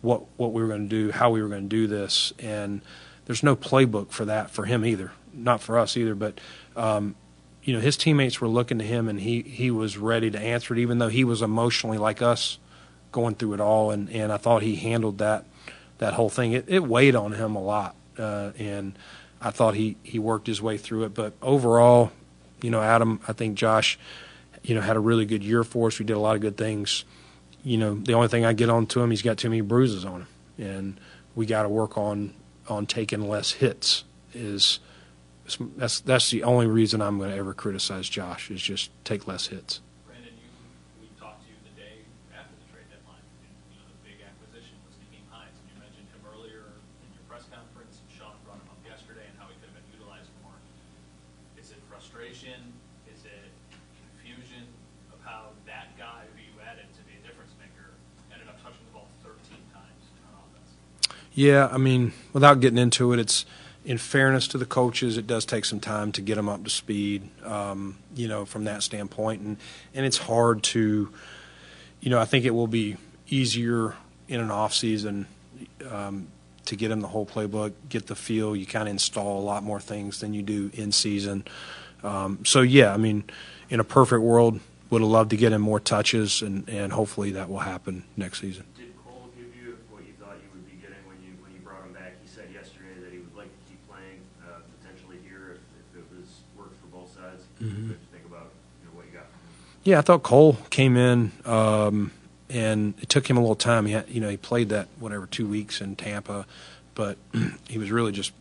[0.02, 2.80] what what we were going to do, how we were going to do this, and
[3.26, 6.14] there's no playbook for that for him either, not for us either.
[6.14, 6.40] But
[6.74, 7.14] um,
[7.62, 10.74] you know his teammates were looking to him, and he he was ready to answer
[10.74, 12.58] it, even though he was emotionally like us,
[13.12, 15.44] going through it all, and and I thought he handled that
[15.98, 16.52] that whole thing.
[16.52, 18.96] It, it weighed on him a lot, uh, and
[19.40, 21.14] I thought he he worked his way through it.
[21.14, 22.12] But overall,
[22.62, 23.98] you know, Adam, I think Josh,
[24.62, 25.98] you know, had a really good year for us.
[25.98, 27.04] We did a lot of good things.
[27.64, 30.04] You know, the only thing I get on to him, he's got too many bruises
[30.04, 31.00] on him, and
[31.34, 32.32] we got to work on
[32.68, 34.04] on taking less hits.
[34.34, 34.80] Is
[35.76, 39.46] that's that's the only reason I'm going to ever criticize Josh is just take less
[39.46, 39.80] hits.
[40.06, 40.50] Brandon, you,
[41.00, 42.04] we talked to you the day
[42.34, 42.56] after
[53.08, 53.48] Is it
[53.96, 54.68] confusion
[55.08, 57.96] of how that guy who you added to be a difference maker
[58.28, 59.40] ended up touching the ball 13
[59.72, 60.70] times on offense?
[61.36, 63.44] Yeah, I mean, without getting into it, it's
[63.84, 66.70] in fairness to the coaches, it does take some time to get them up to
[66.70, 67.28] speed.
[67.44, 69.58] Um, you know, from that standpoint, and
[69.94, 71.10] and it's hard to,
[72.00, 72.96] you know, I think it will be
[73.28, 73.94] easier
[74.28, 75.26] in an off season
[75.90, 76.28] um,
[76.64, 78.56] to get them the whole playbook, get the feel.
[78.56, 81.44] You kind of install a lot more things than you do in season.
[82.02, 83.24] Um, so yeah, I mean,
[83.68, 84.58] in a perfect world,
[84.88, 88.40] would have loved to get him more touches, and and hopefully that will happen next
[88.40, 88.64] season.
[88.76, 91.58] Did Cole give you what you thought you would be getting when you, when you
[91.58, 92.14] brought him back?
[92.22, 95.98] He said yesterday that he would like to keep playing, uh, potentially here if, if
[95.98, 96.86] it was, worked for
[97.60, 97.78] both sides.
[97.78, 97.88] Mhm.
[97.88, 98.52] What did you think about,
[98.82, 99.26] you know, what you got?
[99.84, 102.12] Yeah, I thought Cole came in, um,
[102.48, 103.86] and it took him a little time.
[103.86, 106.46] He had, you know, he played that whatever two weeks in Tampa,
[106.94, 107.18] but
[107.68, 108.32] he was really just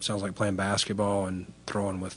[0.00, 2.16] sounds like playing basketball and throwing with,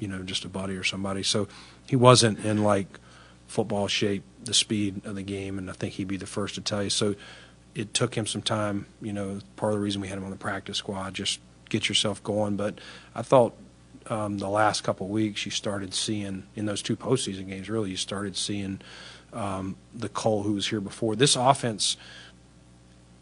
[0.00, 1.22] you know, just a buddy or somebody.
[1.22, 1.46] So
[1.86, 2.98] he wasn't in like
[3.46, 6.60] football shape, the speed of the game, and I think he'd be the first to
[6.60, 6.90] tell you.
[6.90, 7.14] So
[7.74, 8.86] it took him some time.
[9.00, 11.88] You know, part of the reason we had him on the practice squad, just get
[11.88, 12.56] yourself going.
[12.56, 12.80] But
[13.14, 13.54] I thought
[14.08, 17.68] um, the last couple of weeks you started seeing in those two postseason games.
[17.70, 18.80] Really, you started seeing
[19.32, 21.16] um, the Cole who was here before.
[21.16, 21.96] This offense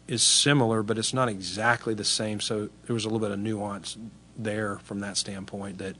[0.07, 2.39] is similar, but it's not exactly the same.
[2.39, 3.97] So there was a little bit of nuance
[4.37, 5.95] there from that standpoint that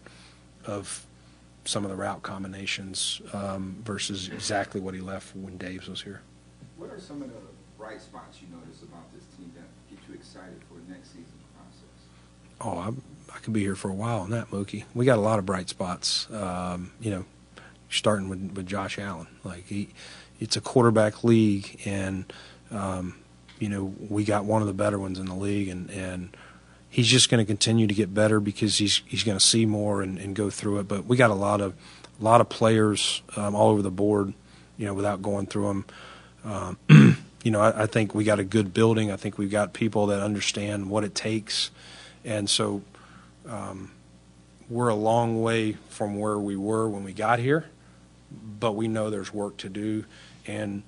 [0.66, 1.06] of
[1.66, 6.22] some of the route combinations um, versus exactly what he left when Daves was here.
[6.78, 7.40] What are some of the
[7.78, 12.08] bright spots you notice about this team that get you excited for next season's process?
[12.60, 12.92] Oh, I, I
[13.44, 14.86] could be here for a while on that, Mookie.
[14.96, 16.32] We got a lot of bright spots.
[16.32, 17.26] Um, you know,
[17.90, 19.28] starting with, with Josh Allen.
[19.44, 19.90] Like he,
[20.40, 22.32] it's a quarterback league, and
[22.72, 23.16] um,
[23.60, 26.36] you know we got one of the better ones in the league, and and
[26.90, 30.02] he's just going to continue to get better because he's he's going to see more
[30.02, 30.88] and, and go through it.
[30.88, 31.74] But we got a lot of
[32.20, 34.34] a lot of players um, all over the board.
[34.78, 35.86] You know, without going through them.
[36.46, 36.78] Um,
[37.44, 39.12] you know, I, I think we got a good building.
[39.12, 41.70] I think we've got people that understand what it takes,
[42.26, 42.82] and so
[43.48, 43.92] um,
[44.70, 47.66] we're a long way from where we were when we got here,
[48.60, 50.06] but we know there's work to do,
[50.48, 50.84] and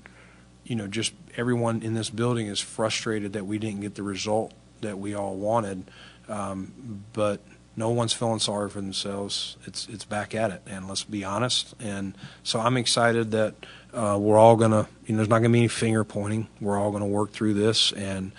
[0.63, 4.53] you know, just everyone in this building is frustrated that we didn't get the result
[4.81, 5.83] that we all wanted,
[6.27, 7.41] um, but
[7.75, 9.57] no one's feeling sorry for themselves.
[9.65, 11.75] It's it's back at it, and let's be honest.
[11.79, 13.55] And so I'm excited that
[13.93, 16.47] uh, we're all gonna, you know, there's not gonna be any finger pointing.
[16.61, 18.31] We're all gonna work through this, and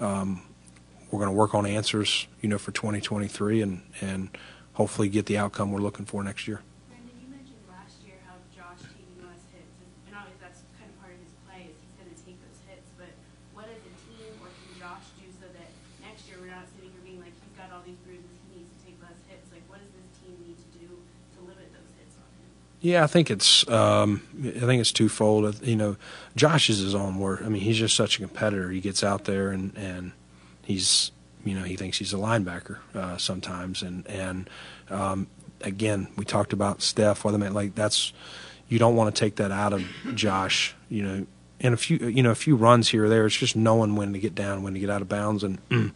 [0.00, 0.42] um,
[1.10, 4.30] we're gonna work on answers, you know, for 2023, and and
[4.74, 6.62] hopefully get the outcome we're looking for next year.
[6.88, 9.74] Brandon, you mentioned last year how Josh taking less hits,
[10.06, 12.60] and, obviously that's kind of part of his play is he's going to take those
[12.70, 12.88] hits.
[12.96, 13.12] But
[13.52, 15.68] what as a team, or can Josh do so that
[16.00, 18.70] next year we're not sitting here being like he's got all these bruises, he needs
[18.72, 19.50] to take less hits?
[19.50, 22.48] Like, what does this team need to do to limit those hits on him?
[22.80, 25.60] Yeah, I think it's um, I think it's twofold.
[25.60, 26.00] You know,
[26.38, 27.42] Josh is his own worst.
[27.42, 28.70] I mean, he's just such a competitor.
[28.70, 30.14] He gets out there and and
[30.64, 31.12] he's
[31.44, 33.82] you know he thinks he's a linebacker uh, sometimes.
[33.82, 34.50] And and
[34.88, 35.26] um,
[35.60, 37.24] again, we talked about Steph.
[37.24, 38.12] Whether like that's
[38.68, 39.84] you don't want to take that out of
[40.14, 40.74] Josh.
[40.88, 41.26] You know,
[41.60, 43.26] and a few you know a few runs here or there.
[43.26, 45.44] It's just knowing when to get down, when to get out of bounds.
[45.44, 45.92] And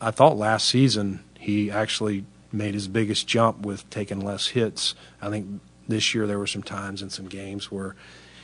[0.00, 4.94] I thought last season he actually made his biggest jump with taking less hits.
[5.20, 7.96] I think this year there were some times in some games where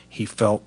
[0.09, 0.63] he felt,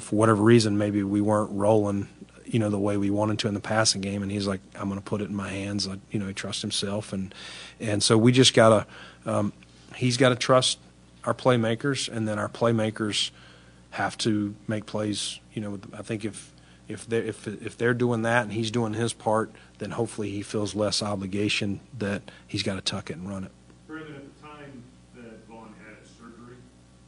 [0.00, 2.08] for whatever reason, maybe we weren't rolling,
[2.52, 4.88] you know, the way we wanted to in the passing game, and he's like, "I'm
[4.88, 7.34] going to put it in my hands." Like, you know, he trusts himself, and
[7.80, 8.86] and so we just gotta,
[9.26, 9.52] um,
[9.96, 10.78] he's got to trust
[11.24, 13.30] our playmakers, and then our playmakers
[13.90, 15.40] have to make plays.
[15.52, 16.52] You know, I think if
[16.88, 20.42] if they if if they're doing that and he's doing his part, then hopefully he
[20.42, 23.52] feels less obligation that he's got to tuck it and run it.
[23.86, 24.82] Brandon, at the time
[25.16, 26.56] that Von had his surgery,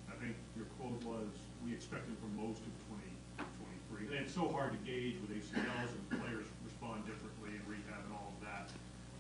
[0.09, 1.29] I think your quote was,
[1.65, 2.73] "We expected for most of
[3.39, 8.05] 2023." And it's so hard to gauge with ACLs and players respond differently in rehab
[8.05, 8.71] and all of that.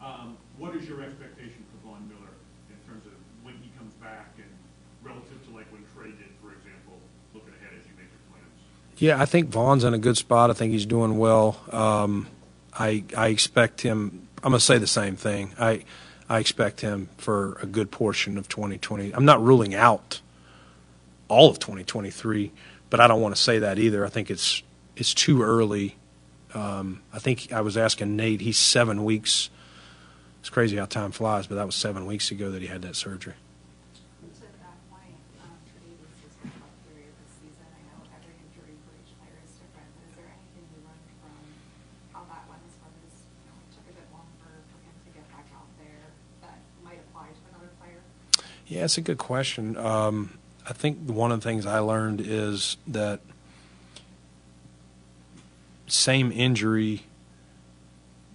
[0.04, 2.32] Um, what is your expectation for Von Miller
[2.68, 3.12] in terms of
[3.42, 4.46] when he comes back and
[5.02, 7.00] relative to like when Trey did, for example,
[7.32, 8.52] looking ahead as you make your plans?
[8.98, 10.50] Yeah, I think Von's in a good spot.
[10.50, 11.58] I think he's doing well.
[11.72, 12.26] Um,
[12.74, 14.28] I I expect him.
[14.42, 15.52] I'm gonna say the same thing.
[15.58, 15.84] I
[16.28, 19.12] I expect him for a good portion of 2020.
[19.12, 20.20] I'm not ruling out
[21.28, 22.52] all of 2023,
[22.90, 24.04] but I don't want to say that either.
[24.04, 24.62] I think it's
[24.96, 25.96] it's too early.
[26.52, 28.42] Um, I think I was asking Nate.
[28.42, 29.48] He's seven weeks.
[30.44, 32.96] It's crazy how time flies, but that was seven weeks ago that he had that
[32.96, 33.32] surgery.
[48.66, 49.78] Yeah, it's a good question.
[49.78, 50.38] Um,
[50.68, 53.20] I think one of the things I learned is that
[55.86, 57.04] same injury,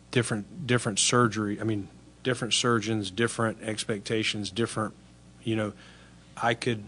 [0.10, 1.62] different different surgery.
[1.62, 1.88] I mean,
[2.24, 4.94] different surgeons, different expectations, different.
[5.44, 5.74] You know,
[6.38, 6.84] I could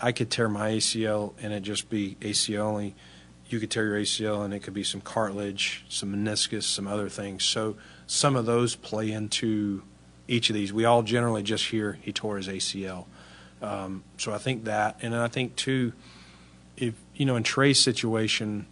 [0.00, 2.94] I could tear my ACL and it just be ACL only.
[3.48, 7.08] You could tear your ACL and it could be some cartilage, some meniscus, some other
[7.08, 7.44] things.
[7.44, 9.82] So some of those play into
[10.28, 10.72] each of these.
[10.72, 13.06] We all generally just hear he tore his ACL.
[13.60, 15.92] Um, so I think that, and I think too,
[16.76, 18.66] if you know, in Trey's situation,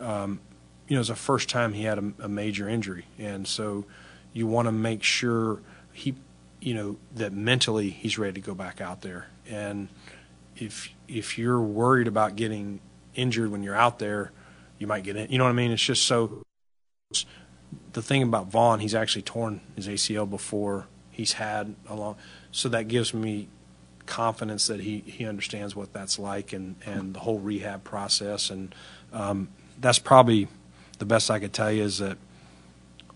[0.00, 0.40] um,
[0.88, 3.84] you know, it's the first time he had a, a major injury, and so
[4.32, 5.60] you want to make sure
[5.92, 6.14] he,
[6.60, 9.28] you know, that mentally he's ready to go back out there.
[9.48, 9.88] And
[10.56, 12.80] if if you're worried about getting
[13.14, 14.32] injured when you're out there,
[14.78, 15.30] you might get in.
[15.30, 15.70] You know what I mean?
[15.70, 16.42] It's just so.
[17.92, 22.16] The thing about Von, he's actually torn his ACL before he's had a long,
[22.50, 23.48] so that gives me
[24.06, 28.50] confidence that he, he understands what that's like and, and the whole rehab process.
[28.50, 28.74] And
[29.12, 29.48] um,
[29.80, 30.48] that's probably
[30.98, 32.18] the best I could tell you is that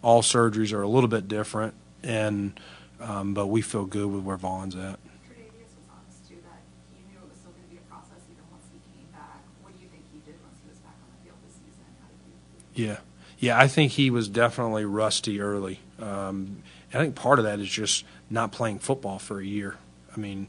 [0.02, 2.58] all surgeries are a little bit different, and
[3.00, 4.98] um, but we feel good with where Von's at.
[5.26, 6.62] Tre'Davious was honest too, that
[6.94, 9.42] he knew it was still gonna be a process even once he came back.
[9.62, 11.84] What do you think he did once he was back on the field this season?
[12.00, 12.86] How did you?
[12.86, 12.98] Yeah,
[13.38, 15.80] yeah, I think he was definitely rusty early.
[16.00, 16.62] Um,
[16.94, 19.76] I think part of that is just not playing football for a year.
[20.16, 20.48] I mean,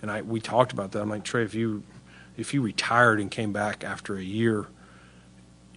[0.00, 1.02] and I we talked about that.
[1.02, 1.82] I'm like Trey, if you
[2.36, 4.66] if you retired and came back after a year,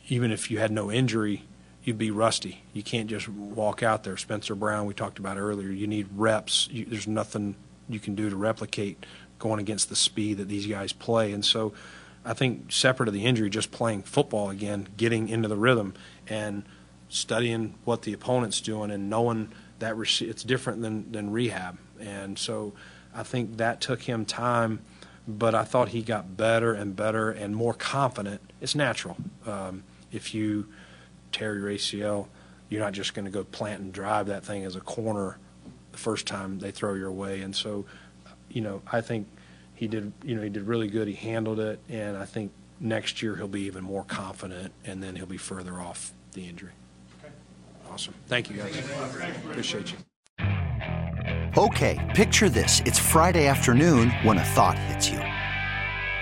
[0.07, 1.43] even if you had no injury,
[1.85, 2.63] you'd be rusty.
[2.73, 4.17] You can't just walk out there.
[4.17, 5.69] Spencer Brown, we talked about earlier.
[5.69, 6.67] You need reps.
[6.71, 7.55] You, there's nothing
[7.87, 9.05] you can do to replicate
[9.37, 11.31] going against the speed that these guys play.
[11.31, 11.73] And so,
[12.25, 15.93] I think separate of the injury, just playing football again, getting into the rhythm,
[16.27, 16.63] and
[17.07, 21.77] studying what the opponent's doing and knowing that it's different than than rehab.
[21.99, 22.73] And so
[23.13, 24.79] I think that took him time,
[25.27, 28.41] but I thought he got better and better and more confident.
[28.59, 29.17] It's natural.
[29.45, 30.67] Um, if you
[31.35, 32.27] tear your ACL,
[32.69, 35.37] you're not just going to go plant and drive that thing as a corner
[35.91, 37.41] the first time they throw your way.
[37.41, 37.85] And so,
[38.49, 39.27] you know, I think
[39.75, 40.13] he did.
[40.23, 41.07] You know, he did really good.
[41.07, 45.17] He handled it, and I think next year he'll be even more confident, and then
[45.17, 46.71] he'll be further off the injury.
[47.19, 47.33] Okay.
[47.91, 48.13] Awesome.
[48.27, 48.77] Thank you, guys.
[49.49, 49.97] Appreciate you.
[51.57, 52.81] Okay, picture this.
[52.85, 55.24] It's Friday afternoon when a thought hits you.